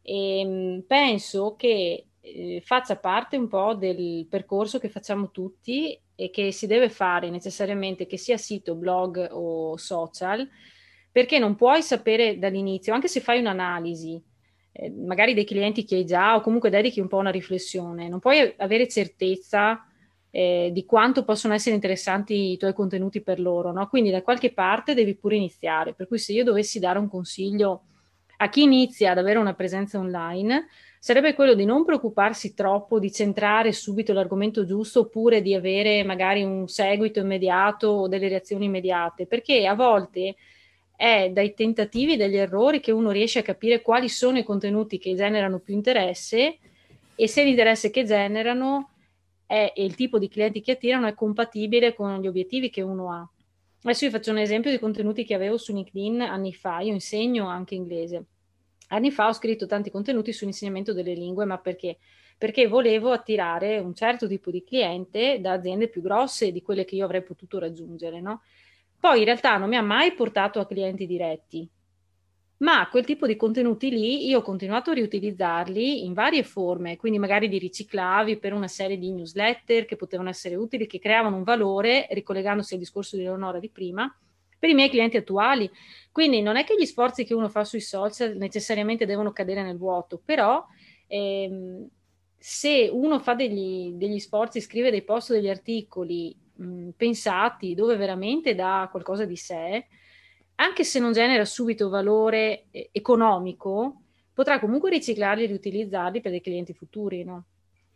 E, 0.01 0.39
ehm, 0.39 0.83
penso 0.87 1.55
che 1.55 2.07
eh, 2.21 2.61
faccia 2.65 2.95
parte 2.97 3.37
un 3.37 3.47
po' 3.47 3.75
del 3.75 4.25
percorso 4.27 4.79
che 4.79 4.89
facciamo 4.89 5.29
tutti 5.29 5.99
e 6.15 6.29
che 6.31 6.51
si 6.51 6.65
deve 6.65 6.89
fare 6.89 7.29
necessariamente, 7.29 8.07
che 8.07 8.17
sia 8.17 8.37
sito, 8.37 8.73
blog 8.73 9.29
o 9.31 9.77
social, 9.77 10.47
perché 11.11 11.39
non 11.39 11.55
puoi 11.55 11.81
sapere 11.81 12.39
dall'inizio, 12.39 12.93
anche 12.93 13.07
se 13.07 13.19
fai 13.19 13.39
un'analisi, 13.39 14.21
eh, 14.71 14.89
magari 14.89 15.33
dei 15.33 15.45
clienti 15.45 15.83
che 15.83 15.95
hai 15.95 16.05
già 16.05 16.35
o 16.35 16.41
comunque 16.41 16.69
dedichi 16.69 16.99
un 16.99 17.07
po' 17.07 17.17
una 17.17 17.31
riflessione, 17.31 18.07
non 18.07 18.19
puoi 18.19 18.53
avere 18.57 18.87
certezza 18.87 19.85
eh, 20.31 20.69
di 20.71 20.85
quanto 20.85 21.25
possono 21.25 21.53
essere 21.53 21.75
interessanti 21.75 22.53
i 22.53 22.57
tuoi 22.57 22.73
contenuti 22.73 23.21
per 23.21 23.39
loro, 23.39 23.73
no? 23.73 23.87
Quindi 23.87 24.09
da 24.09 24.21
qualche 24.21 24.53
parte 24.53 24.93
devi 24.93 25.15
pure 25.15 25.35
iniziare, 25.35 25.93
per 25.93 26.07
cui 26.07 26.17
se 26.17 26.31
io 26.31 26.45
dovessi 26.45 26.79
dare 26.79 26.99
un 26.99 27.09
consiglio 27.09 27.83
a 28.37 28.49
chi 28.49 28.63
inizia 28.63 29.11
ad 29.11 29.17
avere 29.17 29.37
una 29.37 29.53
presenza 29.53 29.99
online, 29.99 30.67
sarebbe 30.99 31.35
quello 31.35 31.53
di 31.53 31.65
non 31.65 31.83
preoccuparsi 31.83 32.53
troppo 32.53 32.97
di 32.97 33.11
centrare 33.11 33.71
subito 33.71 34.13
l'argomento 34.13 34.65
giusto 34.65 35.01
oppure 35.01 35.41
di 35.41 35.53
avere 35.53 36.03
magari 36.03 36.43
un 36.43 36.67
seguito 36.67 37.19
immediato 37.19 37.87
o 37.87 38.07
delle 38.07 38.29
reazioni 38.29 38.65
immediate, 38.65 39.27
perché 39.27 39.67
a 39.67 39.75
volte 39.75 40.35
è 41.01 41.31
dai 41.31 41.55
tentativi 41.55 42.13
e 42.13 42.17
dagli 42.17 42.35
errori 42.35 42.79
che 42.79 42.91
uno 42.91 43.09
riesce 43.09 43.39
a 43.39 43.41
capire 43.41 43.81
quali 43.81 44.07
sono 44.07 44.37
i 44.37 44.43
contenuti 44.43 44.99
che 44.99 45.15
generano 45.15 45.57
più 45.57 45.73
interesse 45.73 46.59
e 47.15 47.27
se 47.27 47.43
l'interesse 47.43 47.89
che 47.89 48.03
generano 48.03 48.91
è, 49.47 49.73
e 49.75 49.83
il 49.83 49.95
tipo 49.95 50.19
di 50.19 50.29
clienti 50.29 50.61
che 50.61 50.73
attirano 50.73 51.07
è 51.07 51.15
compatibile 51.15 51.95
con 51.95 52.21
gli 52.21 52.27
obiettivi 52.27 52.69
che 52.69 52.83
uno 52.83 53.11
ha. 53.11 53.27
Adesso 53.81 54.05
vi 54.05 54.11
faccio 54.11 54.29
un 54.29 54.37
esempio 54.37 54.69
di 54.69 54.77
contenuti 54.77 55.25
che 55.25 55.33
avevo 55.33 55.57
su 55.57 55.73
LinkedIn 55.73 56.21
anni 56.21 56.53
fa, 56.53 56.81
io 56.81 56.93
insegno 56.93 57.47
anche 57.47 57.73
inglese. 57.73 58.25
Anni 58.89 59.09
fa 59.09 59.27
ho 59.27 59.33
scritto 59.33 59.65
tanti 59.65 59.89
contenuti 59.89 60.31
sull'insegnamento 60.31 60.93
delle 60.93 61.15
lingue, 61.15 61.45
ma 61.45 61.57
perché? 61.57 61.97
Perché 62.37 62.67
volevo 62.67 63.09
attirare 63.09 63.79
un 63.79 63.95
certo 63.95 64.27
tipo 64.27 64.51
di 64.51 64.63
cliente 64.63 65.41
da 65.41 65.53
aziende 65.53 65.87
più 65.87 66.03
grosse 66.03 66.51
di 66.51 66.61
quelle 66.61 66.85
che 66.85 66.93
io 66.93 67.05
avrei 67.05 67.23
potuto 67.23 67.57
raggiungere, 67.57 68.21
no? 68.21 68.43
Poi 69.01 69.17
in 69.17 69.25
realtà 69.25 69.57
non 69.57 69.67
mi 69.67 69.77
ha 69.77 69.81
mai 69.81 70.13
portato 70.13 70.59
a 70.59 70.67
clienti 70.67 71.07
diretti, 71.07 71.67
ma 72.57 72.87
quel 72.87 73.03
tipo 73.03 73.25
di 73.25 73.35
contenuti 73.35 73.89
lì 73.89 74.27
io 74.27 74.37
ho 74.37 74.41
continuato 74.43 74.91
a 74.91 74.93
riutilizzarli 74.93 76.05
in 76.05 76.13
varie 76.13 76.43
forme, 76.43 76.97
quindi 76.97 77.17
magari 77.17 77.47
li 77.47 77.57
riciclavi 77.57 78.37
per 78.37 78.53
una 78.53 78.67
serie 78.67 78.99
di 78.99 79.11
newsletter 79.11 79.85
che 79.85 79.95
potevano 79.95 80.29
essere 80.29 80.53
utili, 80.53 80.85
che 80.85 80.99
creavano 80.99 81.35
un 81.35 81.41
valore, 81.41 82.05
ricollegandosi 82.11 82.75
al 82.75 82.79
discorso 82.79 83.17
di 83.17 83.23
Leonora 83.23 83.57
di 83.57 83.69
prima, 83.69 84.15
per 84.59 84.69
i 84.69 84.75
miei 84.75 84.89
clienti 84.91 85.17
attuali. 85.17 85.67
Quindi 86.11 86.43
non 86.43 86.55
è 86.55 86.63
che 86.63 86.75
gli 86.77 86.85
sforzi 86.85 87.23
che 87.25 87.33
uno 87.33 87.49
fa 87.49 87.63
sui 87.63 87.81
social 87.81 88.37
necessariamente 88.37 89.07
devono 89.07 89.31
cadere 89.31 89.63
nel 89.63 89.77
vuoto, 89.77 90.21
però 90.23 90.63
ehm, 91.07 91.89
se 92.37 92.87
uno 92.93 93.19
fa 93.19 93.33
degli, 93.33 93.93
degli 93.93 94.19
sforzi, 94.19 94.61
scrive 94.61 94.91
dei 94.91 95.01
post, 95.01 95.31
degli 95.31 95.49
articoli 95.49 96.35
mh, 96.61 96.89
pensati, 96.95 97.73
dove 97.73 97.95
veramente 97.95 98.55
dà 98.55 98.87
qualcosa 98.91 99.25
di 99.25 99.35
sé, 99.35 99.87
anche 100.55 100.83
se 100.83 100.99
non 100.99 101.11
genera 101.11 101.45
subito 101.45 101.89
valore 101.89 102.65
eh, 102.71 102.89
economico, 102.91 104.01
potrà 104.33 104.59
comunque 104.59 104.89
riciclarli 104.89 105.43
e 105.43 105.47
riutilizzarli 105.47 106.21
per 106.21 106.31
dei 106.31 106.41
clienti 106.41 106.73
futuri, 106.73 107.23
no? 107.23 107.45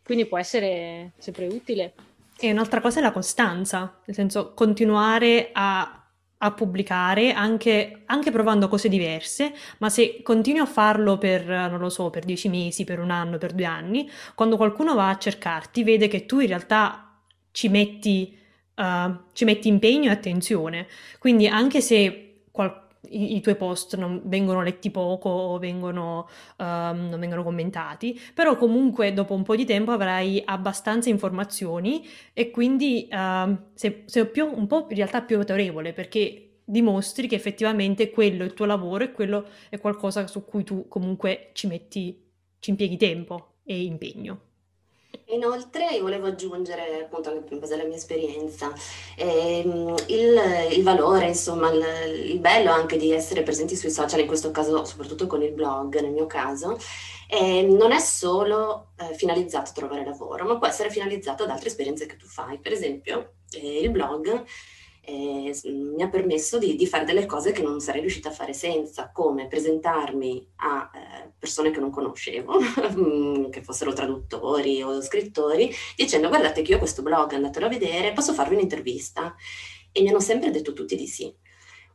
Quindi 0.02 0.26
può 0.26 0.38
essere 0.38 1.12
sempre 1.18 1.46
utile. 1.46 1.94
E 2.38 2.50
un'altra 2.50 2.80
cosa 2.80 3.00
è 3.00 3.02
la 3.02 3.12
costanza, 3.12 4.00
nel 4.04 4.14
senso 4.14 4.52
continuare 4.54 5.50
a 5.52 6.06
a 6.38 6.52
pubblicare 6.52 7.32
anche, 7.32 8.02
anche, 8.06 8.30
provando 8.30 8.68
cose 8.68 8.88
diverse, 8.88 9.54
ma 9.78 9.88
se 9.88 10.20
continui 10.22 10.60
a 10.60 10.66
farlo 10.66 11.16
per, 11.16 11.46
non 11.46 11.78
lo 11.78 11.88
so, 11.88 12.10
per 12.10 12.24
dieci 12.24 12.48
mesi, 12.48 12.84
per 12.84 12.98
un 12.98 13.10
anno, 13.10 13.38
per 13.38 13.52
due 13.52 13.64
anni, 13.64 14.08
quando 14.34 14.56
qualcuno 14.56 14.94
va 14.94 15.08
a 15.08 15.16
cercarti, 15.16 15.82
vede 15.82 16.08
che 16.08 16.26
tu 16.26 16.40
in 16.40 16.48
realtà 16.48 17.22
ci 17.52 17.68
metti, 17.68 18.38
uh, 18.76 19.18
ci 19.32 19.44
metti 19.44 19.68
impegno 19.68 20.10
e 20.10 20.12
attenzione. 20.12 20.86
Quindi 21.18 21.46
anche 21.46 21.80
se 21.80 22.42
qualcuno 22.50 22.84
i, 23.10 23.36
i, 23.36 23.40
tuoi 23.40 23.56
post 23.56 23.96
non 23.96 24.22
vengono 24.24 24.62
letti 24.62 24.90
poco 24.90 25.28
o 25.28 25.58
vengono, 25.58 26.28
um, 26.58 27.08
non 27.08 27.20
vengono 27.20 27.42
commentati, 27.42 28.18
però 28.34 28.56
comunque 28.56 29.12
dopo 29.12 29.34
un 29.34 29.42
po' 29.42 29.56
di 29.56 29.64
tempo 29.64 29.92
avrai 29.92 30.42
abbastanza 30.44 31.08
informazioni 31.08 32.06
e 32.32 32.50
quindi 32.50 33.08
uh, 33.10 33.56
sei, 33.74 34.04
sei 34.06 34.26
più, 34.26 34.46
un 34.46 34.66
po' 34.66 34.86
in 34.88 34.96
realtà 34.96 35.22
più 35.22 35.36
autorevole 35.36 35.92
perché 35.92 36.60
dimostri 36.64 37.28
che 37.28 37.36
effettivamente 37.36 38.10
quello 38.10 38.42
è 38.42 38.46
il 38.46 38.54
tuo 38.54 38.66
lavoro 38.66 39.04
e 39.04 39.12
quello 39.12 39.46
è 39.68 39.78
qualcosa 39.78 40.26
su 40.26 40.44
cui 40.44 40.64
tu 40.64 40.88
comunque 40.88 41.50
ci 41.52 41.66
metti, 41.66 42.24
ci 42.58 42.70
impieghi 42.70 42.96
tempo 42.96 43.58
e 43.64 43.82
impegno. 43.84 44.40
Inoltre 45.28 45.88
io 45.94 46.02
volevo 46.02 46.28
aggiungere, 46.28 47.00
appunto, 47.02 47.30
in 47.50 47.58
base 47.58 47.74
alla 47.74 47.84
mia 47.84 47.96
esperienza, 47.96 48.72
ehm, 49.16 49.94
il, 50.06 50.40
il 50.70 50.82
valore, 50.84 51.26
insomma, 51.26 51.68
il, 51.72 52.30
il 52.30 52.38
bello 52.38 52.70
anche 52.70 52.96
di 52.96 53.10
essere 53.12 53.42
presenti 53.42 53.74
sui 53.74 53.90
social, 53.90 54.20
in 54.20 54.26
questo 54.28 54.52
caso 54.52 54.84
soprattutto 54.84 55.26
con 55.26 55.42
il 55.42 55.52
blog, 55.52 55.98
nel 56.00 56.12
mio 56.12 56.26
caso, 56.26 56.78
eh, 57.28 57.62
non 57.62 57.90
è 57.90 57.98
solo 57.98 58.90
eh, 58.98 59.14
finalizzato 59.14 59.70
a 59.70 59.72
trovare 59.72 60.04
lavoro, 60.04 60.44
ma 60.44 60.58
può 60.58 60.68
essere 60.68 60.90
finalizzato 60.90 61.42
ad 61.42 61.50
altre 61.50 61.68
esperienze 61.68 62.06
che 62.06 62.16
tu 62.16 62.26
fai. 62.26 62.58
Per 62.58 62.72
esempio, 62.72 63.32
eh, 63.50 63.80
il 63.80 63.90
blog 63.90 64.44
eh, 65.06 65.54
mi 65.70 66.02
ha 66.02 66.08
permesso 66.08 66.58
di, 66.58 66.74
di, 66.74 66.86
fare 66.86 67.04
delle 67.04 67.26
cose 67.26 67.52
che 67.52 67.62
non 67.62 67.80
sarei 67.80 68.00
riuscita 68.00 68.28
a 68.28 68.32
fare 68.32 68.52
senza, 68.52 69.12
come 69.12 69.46
presentarmi 69.46 70.48
a 70.56 70.90
eh, 70.92 71.30
persone 71.38 71.70
che 71.70 71.78
non 71.78 71.90
conoscevo, 71.90 72.58
che 73.50 73.62
fossero 73.62 73.92
traduttori 73.92 74.82
o 74.82 75.00
scrittori, 75.00 75.72
dicendo 75.94 76.28
guardate 76.28 76.62
che 76.62 76.70
io 76.72 76.76
ho 76.76 76.80
questo 76.80 77.02
blog, 77.02 77.32
andatelo 77.32 77.66
a 77.66 77.68
vedere, 77.68 78.12
posso 78.12 78.32
farvi 78.32 78.56
un'intervista? 78.56 79.34
E 79.92 80.02
mi 80.02 80.08
hanno 80.08 80.20
sempre 80.20 80.50
detto 80.50 80.72
tutti 80.72 80.96
di 80.96 81.06
sì. 81.06 81.32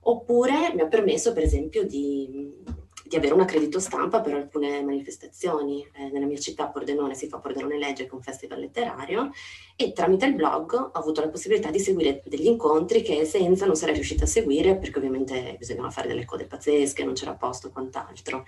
Oppure 0.04 0.74
mi 0.74 0.82
ha 0.82 0.88
permesso, 0.88 1.34
per 1.34 1.44
esempio, 1.44 1.86
di 1.86 2.64
di 3.12 3.18
avere 3.18 3.34
un 3.34 3.42
accredito 3.42 3.82
stampa 3.82 4.22
per 4.22 4.36
alcune 4.36 4.82
manifestazioni. 4.84 5.86
Eh, 5.94 6.10
nella 6.12 6.26
mia 6.26 6.38
città, 6.38 6.68
Pordenone, 6.68 7.14
si 7.14 7.28
fa 7.28 7.40
Pordenone 7.40 7.78
Legge, 7.78 8.06
che 8.06 8.12
è 8.12 8.14
un 8.14 8.22
festival 8.22 8.62
letterario, 8.62 9.32
e 9.76 9.92
tramite 9.92 10.28
il 10.28 10.34
blog 10.34 10.74
ho 10.76 10.92
avuto 10.94 11.20
la 11.20 11.28
possibilità 11.28 11.70
di 11.70 11.80
seguire 11.80 12.24
degli 12.26 12.46
incontri 12.46 13.02
che 13.02 13.26
senza 13.26 13.66
non 13.66 13.76
sarei 13.76 13.96
riuscita 13.96 14.24
a 14.24 14.28
seguire, 14.28 14.78
perché 14.78 15.00
ovviamente 15.00 15.58
bisognava 15.60 15.90
fare 15.90 16.08
delle 16.08 16.24
code 16.24 16.46
pazzesche, 16.46 17.04
non 17.04 17.14
c'era 17.14 17.34
posto 17.34 17.68
e 17.68 17.72
quant'altro. 17.72 18.46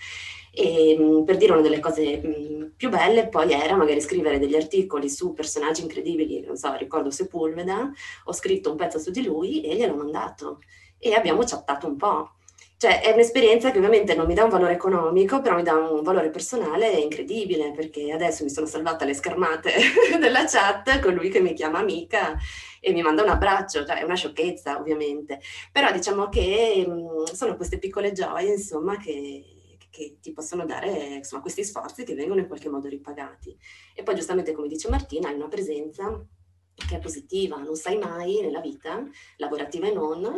E 0.53 0.97
mh, 0.97 1.25
per 1.25 1.35
dire 1.35 1.51
una 1.51 1.61
delle 1.61 1.81
cose 1.81 2.21
mh, 2.21 2.71
più 2.77 2.87
belle 2.87 3.27
poi 3.27 3.51
era 3.51 3.75
magari 3.75 3.99
scrivere 3.99 4.39
degli 4.39 4.55
articoli 4.55 5.09
su 5.09 5.33
personaggi 5.33 5.81
incredibili, 5.81 6.39
non 6.39 6.55
so, 6.55 6.73
ricordo 6.77 7.11
Sepulveda, 7.11 7.91
ho 8.23 8.31
scritto 8.31 8.71
un 8.71 8.77
pezzo 8.77 8.97
su 8.97 9.11
di 9.11 9.25
lui 9.25 9.59
e 9.59 9.75
gliel'ho 9.75 9.95
mandato 9.95 10.59
e 10.97 11.13
abbiamo 11.15 11.43
chattato 11.43 11.85
un 11.85 11.97
po'. 11.97 12.35
Cioè, 12.83 12.99
è 12.99 13.13
un'esperienza 13.13 13.71
che 13.71 13.77
ovviamente 13.77 14.13
non 14.13 14.25
mi 14.25 14.33
dà 14.33 14.43
un 14.43 14.49
valore 14.49 14.73
economico, 14.73 15.39
però 15.39 15.55
mi 15.55 15.63
dà 15.63 15.73
un 15.73 16.03
valore 16.03 16.29
personale 16.29 16.89
incredibile, 16.89 17.71
perché 17.71 18.11
adesso 18.11 18.43
mi 18.43 18.49
sono 18.49 18.65
salvata 18.65 19.05
le 19.05 19.13
schermate 19.13 19.71
della 20.19 20.43
chat 20.43 20.99
con 20.99 21.13
lui 21.13 21.29
che 21.29 21.39
mi 21.39 21.53
chiama 21.53 21.79
amica 21.79 22.37
e 22.81 22.91
mi 22.91 23.01
manda 23.01 23.23
un 23.23 23.29
abbraccio, 23.29 23.85
cioè 23.85 23.99
è 23.99 24.03
una 24.03 24.15
sciocchezza 24.15 24.77
ovviamente, 24.77 25.39
però 25.71 25.93
diciamo 25.93 26.27
che 26.27 26.85
mh, 26.85 27.33
sono 27.33 27.55
queste 27.55 27.79
piccole 27.79 28.11
gioie, 28.11 28.51
insomma, 28.51 28.97
che, 28.97 29.77
che 29.89 30.17
ti 30.19 30.33
possono 30.33 30.65
dare 30.65 30.89
insomma, 30.89 31.41
questi 31.41 31.63
sforzi 31.63 32.03
che 32.03 32.15
vengono 32.15 32.41
in 32.41 32.47
qualche 32.47 32.67
modo 32.67 32.89
ripagati. 32.89 33.57
E 33.95 34.03
poi 34.03 34.15
giustamente 34.15 34.51
come 34.51 34.67
dice 34.67 34.89
Martina, 34.89 35.29
hai 35.29 35.35
una 35.35 35.47
presenza 35.47 36.21
che 36.75 36.97
è 36.97 36.99
positiva, 36.99 37.57
non 37.57 37.75
sai 37.75 37.97
mai 37.97 38.41
nella 38.41 38.61
vita, 38.61 39.03
lavorativa 39.37 39.87
e 39.87 39.93
non, 39.93 40.37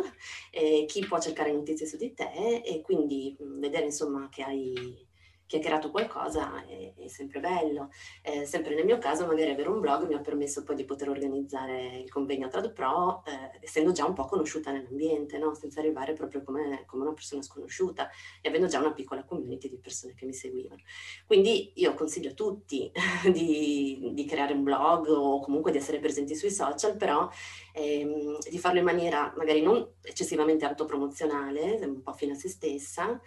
eh, 0.50 0.84
chi 0.86 1.06
può 1.06 1.18
cercare 1.18 1.52
notizie 1.52 1.86
su 1.86 1.96
di 1.96 2.12
te 2.14 2.62
e 2.64 2.80
quindi 2.82 3.36
vedere 3.38 3.86
insomma 3.86 4.28
che 4.28 4.42
hai 4.42 5.05
chiacchierato 5.46 5.90
qualcosa 5.90 6.64
è, 6.66 6.92
è 6.96 7.08
sempre 7.08 7.40
bello. 7.40 7.90
Eh, 8.22 8.44
sempre 8.44 8.74
nel 8.74 8.84
mio 8.84 8.98
caso, 8.98 9.26
magari 9.26 9.50
avere 9.50 9.68
un 9.68 9.80
blog 9.80 10.06
mi 10.06 10.14
ha 10.14 10.20
permesso 10.20 10.64
poi 10.64 10.76
di 10.76 10.84
poter 10.84 11.08
organizzare 11.08 11.98
il 11.98 12.10
convegno 12.10 12.48
TradPro, 12.48 13.22
eh, 13.24 13.58
essendo 13.60 13.92
già 13.92 14.04
un 14.04 14.14
po' 14.14 14.24
conosciuta 14.24 14.72
nell'ambiente, 14.72 15.38
no? 15.38 15.54
senza 15.54 15.80
arrivare 15.80 16.12
proprio 16.14 16.42
come, 16.42 16.82
come, 16.86 17.04
una 17.04 17.12
persona 17.12 17.42
sconosciuta 17.42 18.08
e 18.40 18.48
avendo 18.48 18.66
già 18.66 18.80
una 18.80 18.92
piccola 18.92 19.24
community 19.24 19.68
di 19.68 19.78
persone 19.78 20.14
che 20.14 20.26
mi 20.26 20.32
seguivano. 20.32 20.82
Quindi 21.26 21.72
io 21.76 21.94
consiglio 21.94 22.30
a 22.30 22.34
tutti 22.34 22.90
di, 23.32 24.10
di 24.12 24.24
creare 24.24 24.52
un 24.52 24.64
blog 24.64 25.08
o 25.08 25.40
comunque 25.40 25.70
di 25.70 25.78
essere 25.78 26.00
presenti 26.00 26.34
sui 26.34 26.50
social, 26.50 26.96
però 26.96 27.28
ehm, 27.72 28.38
di 28.50 28.58
farlo 28.58 28.78
in 28.78 28.84
maniera 28.84 29.32
magari 29.36 29.62
non 29.62 29.94
eccessivamente 30.02 30.64
autopromozionale, 30.64 31.78
un 31.86 32.02
po' 32.02 32.12
fine 32.12 32.32
a 32.32 32.34
se 32.34 32.48
stessa, 32.48 33.20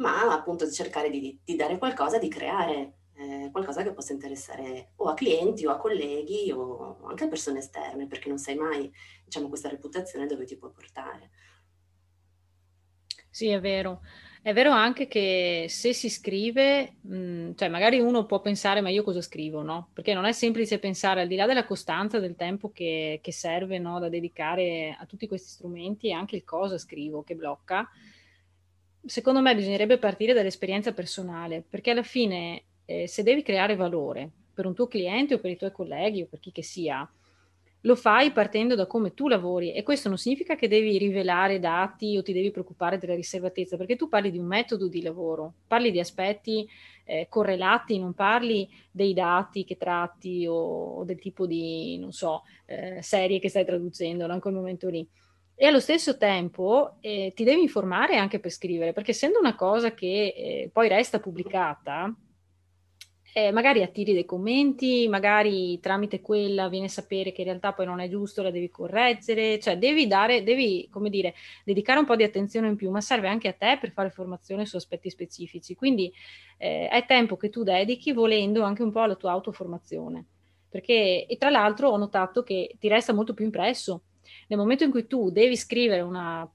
ma 0.00 0.32
appunto 0.32 0.70
cercare 0.70 1.10
di, 1.10 1.38
di 1.44 1.56
dare 1.56 1.78
qualcosa, 1.78 2.18
di 2.18 2.28
creare 2.28 2.94
eh, 3.16 3.50
qualcosa 3.52 3.82
che 3.82 3.92
possa 3.92 4.12
interessare 4.12 4.92
o 4.96 5.08
a 5.08 5.14
clienti 5.14 5.66
o 5.66 5.70
a 5.70 5.78
colleghi 5.78 6.50
o 6.52 7.06
anche 7.06 7.24
a 7.24 7.28
persone 7.28 7.58
esterne, 7.58 8.06
perché 8.06 8.28
non 8.28 8.38
sai 8.38 8.56
mai, 8.56 8.90
diciamo, 9.24 9.48
questa 9.48 9.68
reputazione 9.68 10.26
dove 10.26 10.44
ti 10.44 10.56
può 10.56 10.70
portare. 10.70 11.30
Sì, 13.28 13.48
è 13.48 13.60
vero. 13.60 14.00
È 14.42 14.54
vero 14.54 14.70
anche 14.70 15.06
che 15.06 15.66
se 15.68 15.92
si 15.92 16.08
scrive, 16.08 16.96
mh, 17.02 17.14
mm, 17.14 17.50
cioè 17.56 17.68
magari 17.68 18.00
uno 18.00 18.24
può 18.24 18.40
pensare 18.40 18.80
ma 18.80 18.88
io 18.88 19.02
cosa 19.02 19.20
scrivo, 19.20 19.60
no? 19.60 19.90
Perché 19.92 20.14
non 20.14 20.24
è 20.24 20.32
semplice 20.32 20.78
pensare 20.78 21.20
al 21.20 21.28
di 21.28 21.36
là 21.36 21.44
della 21.44 21.66
costanza 21.66 22.18
del 22.18 22.36
tempo 22.36 22.70
che, 22.72 23.20
che 23.22 23.32
serve 23.32 23.78
no, 23.78 23.98
da 23.98 24.08
dedicare 24.08 24.96
a 24.98 25.04
tutti 25.04 25.28
questi 25.28 25.50
strumenti 25.50 26.08
e 26.08 26.12
anche 26.12 26.36
il 26.36 26.44
cosa 26.44 26.78
scrivo 26.78 27.22
che 27.22 27.34
blocca 27.34 27.86
secondo 29.04 29.40
me 29.40 29.54
bisognerebbe 29.54 29.98
partire 29.98 30.32
dall'esperienza 30.32 30.92
personale, 30.92 31.64
perché 31.68 31.90
alla 31.90 32.02
fine 32.02 32.62
eh, 32.84 33.06
se 33.06 33.22
devi 33.22 33.42
creare 33.42 33.76
valore 33.76 34.30
per 34.52 34.66
un 34.66 34.74
tuo 34.74 34.86
cliente 34.88 35.34
o 35.34 35.38
per 35.38 35.50
i 35.50 35.56
tuoi 35.56 35.72
colleghi 35.72 36.22
o 36.22 36.26
per 36.26 36.40
chi 36.40 36.52
che 36.52 36.62
sia, 36.62 37.08
lo 37.84 37.96
fai 37.96 38.30
partendo 38.30 38.74
da 38.74 38.86
come 38.86 39.14
tu 39.14 39.26
lavori 39.26 39.72
e 39.72 39.82
questo 39.82 40.08
non 40.08 40.18
significa 40.18 40.54
che 40.54 40.68
devi 40.68 40.98
rivelare 40.98 41.58
dati 41.58 42.16
o 42.18 42.22
ti 42.22 42.34
devi 42.34 42.50
preoccupare 42.50 42.98
della 42.98 43.14
riservatezza, 43.14 43.78
perché 43.78 43.96
tu 43.96 44.08
parli 44.08 44.30
di 44.30 44.38
un 44.38 44.46
metodo 44.46 44.86
di 44.86 45.00
lavoro, 45.00 45.54
parli 45.66 45.90
di 45.90 45.98
aspetti 45.98 46.68
eh, 47.04 47.26
correlati, 47.30 47.98
non 47.98 48.12
parli 48.12 48.68
dei 48.90 49.14
dati 49.14 49.64
che 49.64 49.78
tratti 49.78 50.46
o, 50.46 50.54
o 50.96 51.04
del 51.04 51.18
tipo 51.18 51.46
di, 51.46 51.96
non 51.98 52.12
so, 52.12 52.42
eh, 52.66 53.00
serie 53.02 53.38
che 53.38 53.48
stai 53.48 53.64
traducendo 53.64 54.26
no? 54.26 54.34
in 54.34 54.40
quel 54.40 54.54
momento 54.54 54.88
lì 54.88 55.08
e 55.62 55.66
allo 55.66 55.78
stesso 55.78 56.16
tempo 56.16 56.96
eh, 57.00 57.34
ti 57.36 57.44
devi 57.44 57.60
informare 57.60 58.16
anche 58.16 58.40
per 58.40 58.50
scrivere, 58.50 58.94
perché 58.94 59.10
essendo 59.10 59.38
una 59.38 59.54
cosa 59.54 59.92
che 59.92 60.32
eh, 60.34 60.70
poi 60.72 60.88
resta 60.88 61.20
pubblicata, 61.20 62.10
eh, 63.34 63.52
magari 63.52 63.82
attiri 63.82 64.14
dei 64.14 64.24
commenti, 64.24 65.06
magari 65.06 65.78
tramite 65.78 66.22
quella 66.22 66.70
viene 66.70 66.86
a 66.86 66.88
sapere 66.88 67.32
che 67.32 67.42
in 67.42 67.48
realtà 67.48 67.74
poi 67.74 67.84
non 67.84 68.00
è 68.00 68.08
giusto, 68.08 68.40
la 68.40 68.50
devi 68.50 68.70
correggere, 68.70 69.58
cioè 69.58 69.76
devi 69.76 70.06
dare, 70.06 70.42
devi, 70.42 70.88
come 70.90 71.10
dire, 71.10 71.34
dedicare 71.62 71.98
un 71.98 72.06
po' 72.06 72.16
di 72.16 72.22
attenzione 72.22 72.68
in 72.68 72.76
più, 72.76 72.88
ma 72.88 73.02
serve 73.02 73.28
anche 73.28 73.48
a 73.48 73.52
te 73.52 73.76
per 73.78 73.92
fare 73.92 74.08
formazione 74.08 74.64
su 74.64 74.76
aspetti 74.76 75.10
specifici. 75.10 75.74
Quindi 75.74 76.10
eh, 76.56 76.88
è 76.88 77.04
tempo 77.04 77.36
che 77.36 77.50
tu 77.50 77.64
dedichi 77.64 78.12
volendo 78.12 78.62
anche 78.62 78.82
un 78.82 78.92
po' 78.92 79.00
alla 79.02 79.14
tua 79.14 79.32
autoformazione. 79.32 80.24
Perché, 80.70 81.26
e 81.26 81.36
tra 81.36 81.50
l'altro 81.50 81.90
ho 81.90 81.98
notato 81.98 82.42
che 82.42 82.76
ti 82.78 82.88
resta 82.88 83.12
molto 83.12 83.34
più 83.34 83.44
impresso 83.44 84.04
nel 84.48 84.58
momento 84.58 84.84
in 84.84 84.90
cui 84.90 85.06
tu 85.06 85.30
devi 85.30 85.56
scrivere 85.56 86.00
una 86.00 86.50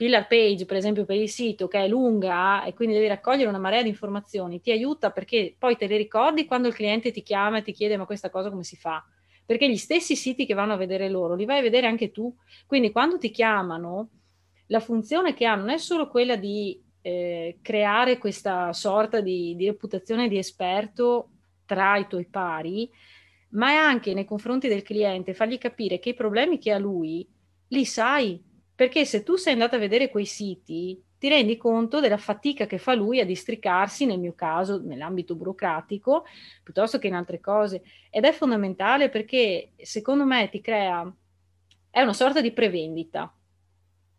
pillar 0.00 0.26
page, 0.26 0.64
per 0.64 0.78
esempio, 0.78 1.04
per 1.04 1.16
il 1.16 1.28
sito 1.28 1.68
che 1.68 1.84
è 1.84 1.86
lunga 1.86 2.64
e 2.64 2.72
quindi 2.72 2.94
devi 2.94 3.06
raccogliere 3.06 3.50
una 3.50 3.58
marea 3.58 3.82
di 3.82 3.90
informazioni, 3.90 4.62
ti 4.62 4.70
aiuta 4.70 5.10
perché 5.10 5.54
poi 5.58 5.76
te 5.76 5.86
le 5.86 5.98
ricordi 5.98 6.46
quando 6.46 6.68
il 6.68 6.74
cliente 6.74 7.10
ti 7.10 7.22
chiama 7.22 7.58
e 7.58 7.62
ti 7.62 7.72
chiede 7.72 7.98
ma 7.98 8.06
questa 8.06 8.30
cosa 8.30 8.48
come 8.48 8.64
si 8.64 8.76
fa? 8.76 9.04
Perché 9.44 9.68
gli 9.68 9.76
stessi 9.76 10.16
siti 10.16 10.46
che 10.46 10.54
vanno 10.54 10.72
a 10.72 10.76
vedere 10.76 11.10
loro 11.10 11.34
li 11.34 11.44
vai 11.44 11.58
a 11.58 11.62
vedere 11.62 11.86
anche 11.86 12.12
tu. 12.12 12.34
Quindi 12.66 12.92
quando 12.92 13.18
ti 13.18 13.30
chiamano, 13.30 14.08
la 14.68 14.80
funzione 14.80 15.34
che 15.34 15.44
hanno 15.44 15.64
non 15.64 15.70
è 15.70 15.78
solo 15.78 16.08
quella 16.08 16.36
di 16.36 16.82
eh, 17.02 17.58
creare 17.60 18.16
questa 18.16 18.72
sorta 18.72 19.20
di, 19.20 19.54
di 19.54 19.66
reputazione 19.66 20.28
di 20.28 20.38
esperto 20.38 21.30
tra 21.66 21.96
i 21.98 22.06
tuoi 22.06 22.26
pari, 22.26 22.90
ma 23.50 23.70
è 23.70 23.74
anche 23.74 24.14
nei 24.14 24.24
confronti 24.24 24.68
del 24.68 24.82
cliente 24.82 25.34
fargli 25.34 25.58
capire 25.58 25.98
che 25.98 26.10
i 26.10 26.14
problemi 26.14 26.58
che 26.58 26.72
ha 26.72 26.78
lui 26.78 27.26
li 27.68 27.84
sai, 27.84 28.42
perché 28.74 29.04
se 29.04 29.22
tu 29.22 29.36
sei 29.36 29.52
andato 29.52 29.76
a 29.76 29.78
vedere 29.78 30.10
quei 30.10 30.26
siti 30.26 31.02
ti 31.20 31.28
rendi 31.28 31.58
conto 31.58 32.00
della 32.00 32.16
fatica 32.16 32.64
che 32.66 32.78
fa 32.78 32.94
lui 32.94 33.20
a 33.20 33.26
districarsi, 33.26 34.06
nel 34.06 34.18
mio 34.18 34.32
caso, 34.34 34.80
nell'ambito 34.82 35.34
burocratico, 35.34 36.24
piuttosto 36.62 36.98
che 36.98 37.08
in 37.08 37.14
altre 37.14 37.40
cose. 37.40 37.82
Ed 38.08 38.24
è 38.24 38.32
fondamentale 38.32 39.10
perché, 39.10 39.72
secondo 39.76 40.24
me, 40.24 40.48
ti 40.48 40.62
crea, 40.62 41.14
è 41.90 42.00
una 42.00 42.14
sorta 42.14 42.40
di 42.40 42.52
prevendita. 42.52 43.30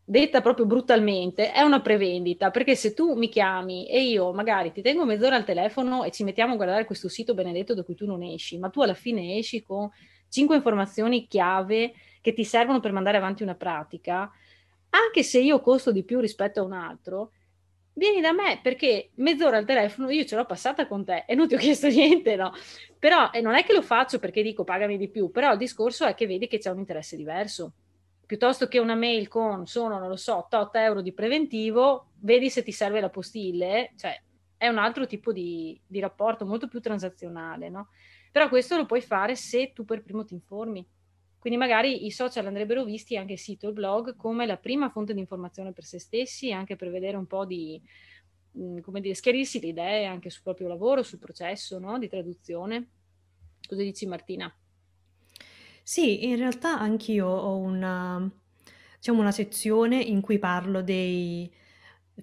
Detta 0.03 0.41
proprio 0.41 0.65
brutalmente, 0.65 1.51
è 1.51 1.61
una 1.61 1.79
prevendita, 1.79 2.51
perché 2.51 2.75
se 2.75 2.93
tu 2.93 3.13
mi 3.13 3.29
chiami 3.29 3.87
e 3.87 4.01
io 4.03 4.33
magari 4.33 4.71
ti 4.71 4.81
tengo 4.81 5.05
mezz'ora 5.05 5.35
al 5.35 5.45
telefono 5.45 6.03
e 6.03 6.11
ci 6.11 6.23
mettiamo 6.23 6.53
a 6.53 6.55
guardare 6.57 6.85
questo 6.85 7.07
sito 7.07 7.33
benedetto 7.33 7.73
da 7.73 7.83
cui 7.83 7.95
tu 7.95 8.05
non 8.05 8.21
esci, 8.23 8.57
ma 8.57 8.69
tu 8.69 8.81
alla 8.81 8.93
fine 8.93 9.37
esci 9.37 9.61
con 9.63 9.89
cinque 10.27 10.55
informazioni 10.55 11.27
chiave 11.27 11.93
che 12.19 12.33
ti 12.33 12.43
servono 12.43 12.79
per 12.79 12.91
mandare 12.91 13.17
avanti 13.17 13.43
una 13.43 13.55
pratica, 13.55 14.29
anche 14.89 15.23
se 15.23 15.39
io 15.39 15.61
costo 15.61 15.91
di 15.91 16.03
più 16.03 16.19
rispetto 16.19 16.59
a 16.59 16.63
un 16.63 16.73
altro, 16.73 17.31
vieni 17.93 18.21
da 18.21 18.33
me 18.33 18.59
perché 18.61 19.11
mezz'ora 19.15 19.57
al 19.57 19.65
telefono 19.65 20.09
io 20.09 20.25
ce 20.25 20.35
l'ho 20.35 20.45
passata 20.45 20.87
con 20.87 21.05
te 21.05 21.23
e 21.27 21.35
non 21.35 21.47
ti 21.47 21.55
ho 21.55 21.57
chiesto 21.57 21.87
niente, 21.87 22.35
no? 22.35 22.51
Però 22.99 23.29
e 23.31 23.39
non 23.41 23.55
è 23.55 23.63
che 23.63 23.73
lo 23.73 23.81
faccio 23.81 24.19
perché 24.19 24.41
dico 24.41 24.63
pagami 24.63 24.97
di 24.97 25.09
più, 25.09 25.31
però 25.31 25.51
il 25.51 25.57
discorso 25.57 26.05
è 26.05 26.13
che 26.15 26.27
vedi 26.27 26.47
che 26.47 26.57
c'è 26.57 26.69
un 26.69 26.79
interesse 26.79 27.15
diverso. 27.15 27.73
Piuttosto 28.31 28.69
che 28.69 28.79
una 28.79 28.95
mail 28.95 29.27
con 29.27 29.67
sono, 29.67 29.99
non 29.99 30.07
lo 30.07 30.15
so, 30.15 30.37
8 30.37 30.77
euro 30.77 31.01
di 31.01 31.11
preventivo, 31.11 32.11
vedi 32.19 32.49
se 32.49 32.63
ti 32.63 32.71
serve 32.71 33.01
la 33.01 33.09
postille, 33.09 33.91
cioè 33.97 34.17
è 34.55 34.69
un 34.69 34.77
altro 34.77 35.05
tipo 35.05 35.33
di, 35.33 35.77
di 35.85 35.99
rapporto 35.99 36.45
molto 36.45 36.69
più 36.69 36.79
transazionale, 36.79 37.67
no? 37.67 37.89
Però 38.31 38.47
questo 38.47 38.77
lo 38.77 38.85
puoi 38.85 39.01
fare 39.01 39.35
se 39.35 39.73
tu 39.73 39.83
per 39.83 40.01
primo 40.01 40.23
ti 40.23 40.33
informi. 40.33 40.87
Quindi 41.39 41.59
magari 41.59 42.05
i 42.05 42.11
social 42.11 42.45
andrebbero 42.45 42.85
visti, 42.85 43.17
anche 43.17 43.33
il 43.33 43.37
sito, 43.37 43.67
il 43.67 43.73
blog, 43.73 44.15
come 44.15 44.45
la 44.45 44.55
prima 44.55 44.89
fonte 44.89 45.13
di 45.13 45.19
informazione 45.19 45.73
per 45.73 45.83
se 45.83 45.99
stessi, 45.99 46.53
anche 46.53 46.77
per 46.77 46.89
vedere 46.89 47.17
un 47.17 47.27
po' 47.27 47.43
di, 47.43 47.81
mm, 48.57 48.79
come 48.79 49.01
dire, 49.01 49.13
schiarirsi 49.13 49.59
le 49.59 49.67
idee 49.67 50.05
anche 50.05 50.29
sul 50.29 50.43
proprio 50.43 50.69
lavoro, 50.69 51.03
sul 51.03 51.19
processo 51.19 51.79
no? 51.79 51.99
di 51.99 52.07
traduzione. 52.07 52.91
Cosa 53.67 53.81
dici 53.81 54.05
Martina? 54.05 54.55
Sì, 55.91 56.25
in 56.29 56.37
realtà 56.37 56.79
anch'io 56.79 57.27
ho 57.27 57.57
una, 57.57 58.17
diciamo 58.95 59.19
una 59.19 59.31
sezione 59.33 59.99
in 60.01 60.21
cui 60.21 60.39
parlo 60.39 60.81
dei 60.81 61.53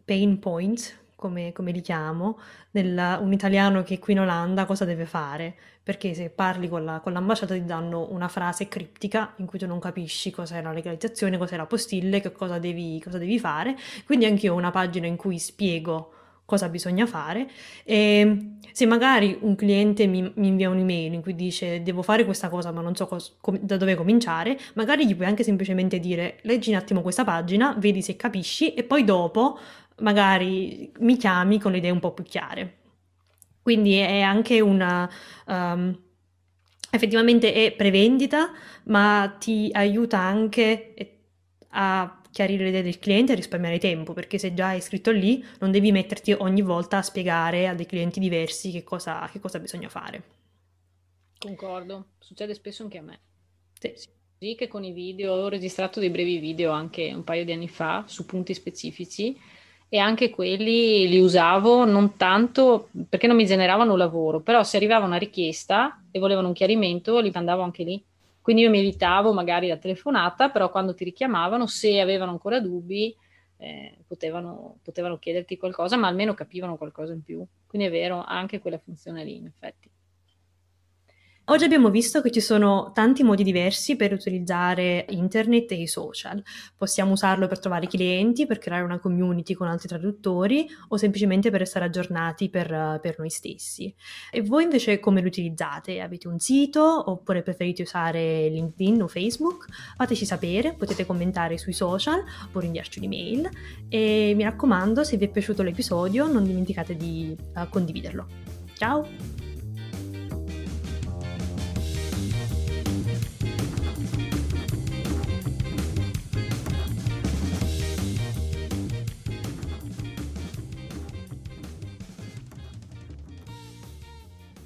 pain 0.02 0.38
points, 0.38 0.96
come, 1.14 1.52
come 1.52 1.70
li 1.72 1.82
chiamo, 1.82 2.38
nella, 2.70 3.18
un 3.20 3.30
italiano 3.34 3.82
che 3.82 3.98
qui 3.98 4.14
in 4.14 4.20
Olanda 4.20 4.64
cosa 4.64 4.86
deve 4.86 5.04
fare, 5.04 5.54
perché 5.82 6.14
se 6.14 6.30
parli 6.30 6.66
con, 6.66 6.82
la, 6.82 7.02
l'ambasciata 7.04 7.52
ti 7.52 7.64
danno 7.66 8.10
una 8.10 8.28
frase 8.28 8.68
criptica 8.68 9.34
in 9.36 9.44
cui 9.44 9.58
tu 9.58 9.66
non 9.66 9.80
capisci 9.80 10.30
cos'è 10.30 10.62
la 10.62 10.72
legalizzazione, 10.72 11.36
cos'è 11.36 11.56
la 11.58 11.66
postille, 11.66 12.20
che 12.20 12.32
cosa 12.32 12.58
devi, 12.58 12.98
cosa 13.04 13.18
devi 13.18 13.38
fare, 13.38 13.76
quindi 14.06 14.24
anche 14.24 14.48
ho 14.48 14.54
una 14.54 14.70
pagina 14.70 15.06
in 15.06 15.16
cui 15.16 15.38
spiego 15.38 16.12
cosa 16.48 16.70
bisogna 16.70 17.04
fare 17.04 17.46
e 17.84 18.54
se 18.72 18.86
magari 18.86 19.36
un 19.42 19.54
cliente 19.54 20.06
mi, 20.06 20.32
mi, 20.36 20.46
invia 20.46 20.70
un'email 20.70 21.12
in 21.12 21.20
cui 21.20 21.34
dice 21.34 21.82
devo 21.82 22.00
fare 22.00 22.24
questa 22.24 22.48
cosa 22.48 22.72
ma 22.72 22.80
non 22.80 22.96
so 22.96 23.06
cos- 23.06 23.36
com- 23.38 23.58
da 23.58 23.76
dove 23.76 23.94
cominciare, 23.94 24.58
magari 24.72 25.06
gli 25.06 25.14
puoi 25.14 25.26
anche 25.26 25.44
semplicemente 25.44 25.98
dire 25.98 26.38
leggi 26.44 26.70
un 26.70 26.76
attimo 26.76 27.02
questa 27.02 27.22
pagina, 27.22 27.74
vedi 27.76 28.00
se 28.00 28.16
capisci 28.16 28.72
e 28.72 28.82
poi 28.82 29.04
dopo 29.04 29.58
magari 29.98 30.90
mi 31.00 31.18
chiami 31.18 31.60
con 31.60 31.70
le 31.70 31.78
idee 31.78 31.90
un 31.90 32.00
po' 32.00 32.14
più 32.14 32.24
chiare. 32.24 32.76
Quindi 33.60 33.96
è 33.96 34.22
anche 34.22 34.60
una... 34.60 35.06
Um, 35.44 36.00
effettivamente 36.90 37.52
è 37.52 37.72
prevendita, 37.72 38.52
ma 38.84 39.36
ti 39.38 39.68
aiuta 39.70 40.18
anche 40.18 40.94
a 41.72 42.17
chiarire 42.38 42.62
le 42.62 42.68
idee 42.68 42.82
del 42.82 43.00
cliente 43.00 43.32
e 43.32 43.34
risparmiare 43.34 43.80
tempo, 43.80 44.12
perché 44.12 44.38
se 44.38 44.54
già 44.54 44.72
è 44.72 44.78
scritto 44.78 45.10
lì 45.10 45.44
non 45.58 45.72
devi 45.72 45.90
metterti 45.90 46.30
ogni 46.32 46.62
volta 46.62 46.98
a 46.98 47.02
spiegare 47.02 47.66
a 47.66 47.74
dei 47.74 47.84
clienti 47.84 48.20
diversi 48.20 48.70
che 48.70 48.84
cosa, 48.84 49.28
che 49.32 49.40
cosa 49.40 49.58
bisogna 49.58 49.88
fare. 49.88 50.22
Concordo, 51.36 52.10
succede 52.20 52.54
spesso 52.54 52.84
anche 52.84 52.98
a 52.98 53.02
me. 53.02 53.18
Sì. 53.76 53.92
Sì, 54.38 54.54
che 54.54 54.68
con 54.68 54.84
i 54.84 54.92
video, 54.92 55.34
ho 55.34 55.48
registrato 55.48 55.98
dei 55.98 56.10
brevi 56.10 56.38
video 56.38 56.70
anche 56.70 57.12
un 57.12 57.24
paio 57.24 57.44
di 57.44 57.50
anni 57.50 57.66
fa 57.66 58.04
su 58.06 58.24
punti 58.24 58.54
specifici 58.54 59.36
e 59.88 59.98
anche 59.98 60.30
quelli 60.30 61.08
li 61.08 61.18
usavo 61.18 61.84
non 61.84 62.16
tanto 62.16 62.88
perché 63.08 63.26
non 63.26 63.34
mi 63.34 63.46
generavano 63.46 63.96
lavoro, 63.96 64.40
però 64.42 64.62
se 64.62 64.76
arrivava 64.76 65.06
una 65.06 65.16
richiesta 65.16 66.04
e 66.12 66.20
volevano 66.20 66.46
un 66.46 66.54
chiarimento, 66.54 67.18
li 67.18 67.32
mandavo 67.34 67.62
anche 67.62 67.82
lì. 67.82 68.04
Quindi 68.48 68.64
io 68.64 68.72
mi 68.72 68.78
evitavo 68.78 69.34
magari 69.34 69.68
la 69.68 69.76
telefonata, 69.76 70.48
però 70.48 70.70
quando 70.70 70.94
ti 70.94 71.04
richiamavano, 71.04 71.66
se 71.66 72.00
avevano 72.00 72.30
ancora 72.30 72.60
dubbi, 72.60 73.14
eh, 73.58 73.98
potevano, 74.06 74.78
potevano 74.82 75.18
chiederti 75.18 75.58
qualcosa, 75.58 75.98
ma 75.98 76.06
almeno 76.08 76.32
capivano 76.32 76.78
qualcosa 76.78 77.12
in 77.12 77.22
più. 77.22 77.46
Quindi 77.66 77.88
è 77.88 77.90
vero, 77.90 78.24
anche 78.24 78.58
quella 78.58 78.78
funzione 78.78 79.22
lì, 79.22 79.36
in 79.36 79.44
effetti. 79.44 79.90
Oggi 81.50 81.64
abbiamo 81.64 81.88
visto 81.88 82.20
che 82.20 82.30
ci 82.30 82.42
sono 82.42 82.90
tanti 82.92 83.22
modi 83.22 83.42
diversi 83.42 83.96
per 83.96 84.12
utilizzare 84.12 85.06
internet 85.08 85.72
e 85.72 85.80
i 85.80 85.86
social. 85.86 86.42
Possiamo 86.76 87.12
usarlo 87.12 87.46
per 87.46 87.58
trovare 87.58 87.86
clienti, 87.86 88.44
per 88.44 88.58
creare 88.58 88.84
una 88.84 88.98
community 88.98 89.54
con 89.54 89.66
altri 89.66 89.88
traduttori 89.88 90.68
o 90.88 90.98
semplicemente 90.98 91.48
per 91.50 91.60
restare 91.60 91.86
aggiornati 91.86 92.50
per, 92.50 92.98
per 93.00 93.14
noi 93.18 93.30
stessi. 93.30 93.94
E 94.30 94.42
voi 94.42 94.64
invece 94.64 95.00
come 95.00 95.22
lo 95.22 95.28
utilizzate? 95.28 96.02
Avete 96.02 96.28
un 96.28 96.38
sito 96.38 97.10
oppure 97.10 97.40
preferite 97.40 97.80
usare 97.80 98.50
LinkedIn 98.50 99.00
o 99.00 99.08
Facebook? 99.08 99.68
Fateci 99.96 100.26
sapere, 100.26 100.74
potete 100.74 101.06
commentare 101.06 101.56
sui 101.56 101.72
social 101.72 102.22
oppure 102.44 102.66
inviarci 102.66 102.98
un'email 102.98 103.48
e 103.88 104.34
mi 104.36 104.42
raccomando 104.42 105.02
se 105.02 105.16
vi 105.16 105.24
è 105.24 105.28
piaciuto 105.28 105.62
l'episodio 105.62 106.26
non 106.26 106.44
dimenticate 106.44 106.94
di 106.94 107.34
uh, 107.54 107.66
condividerlo. 107.70 108.26
Ciao! 108.74 109.47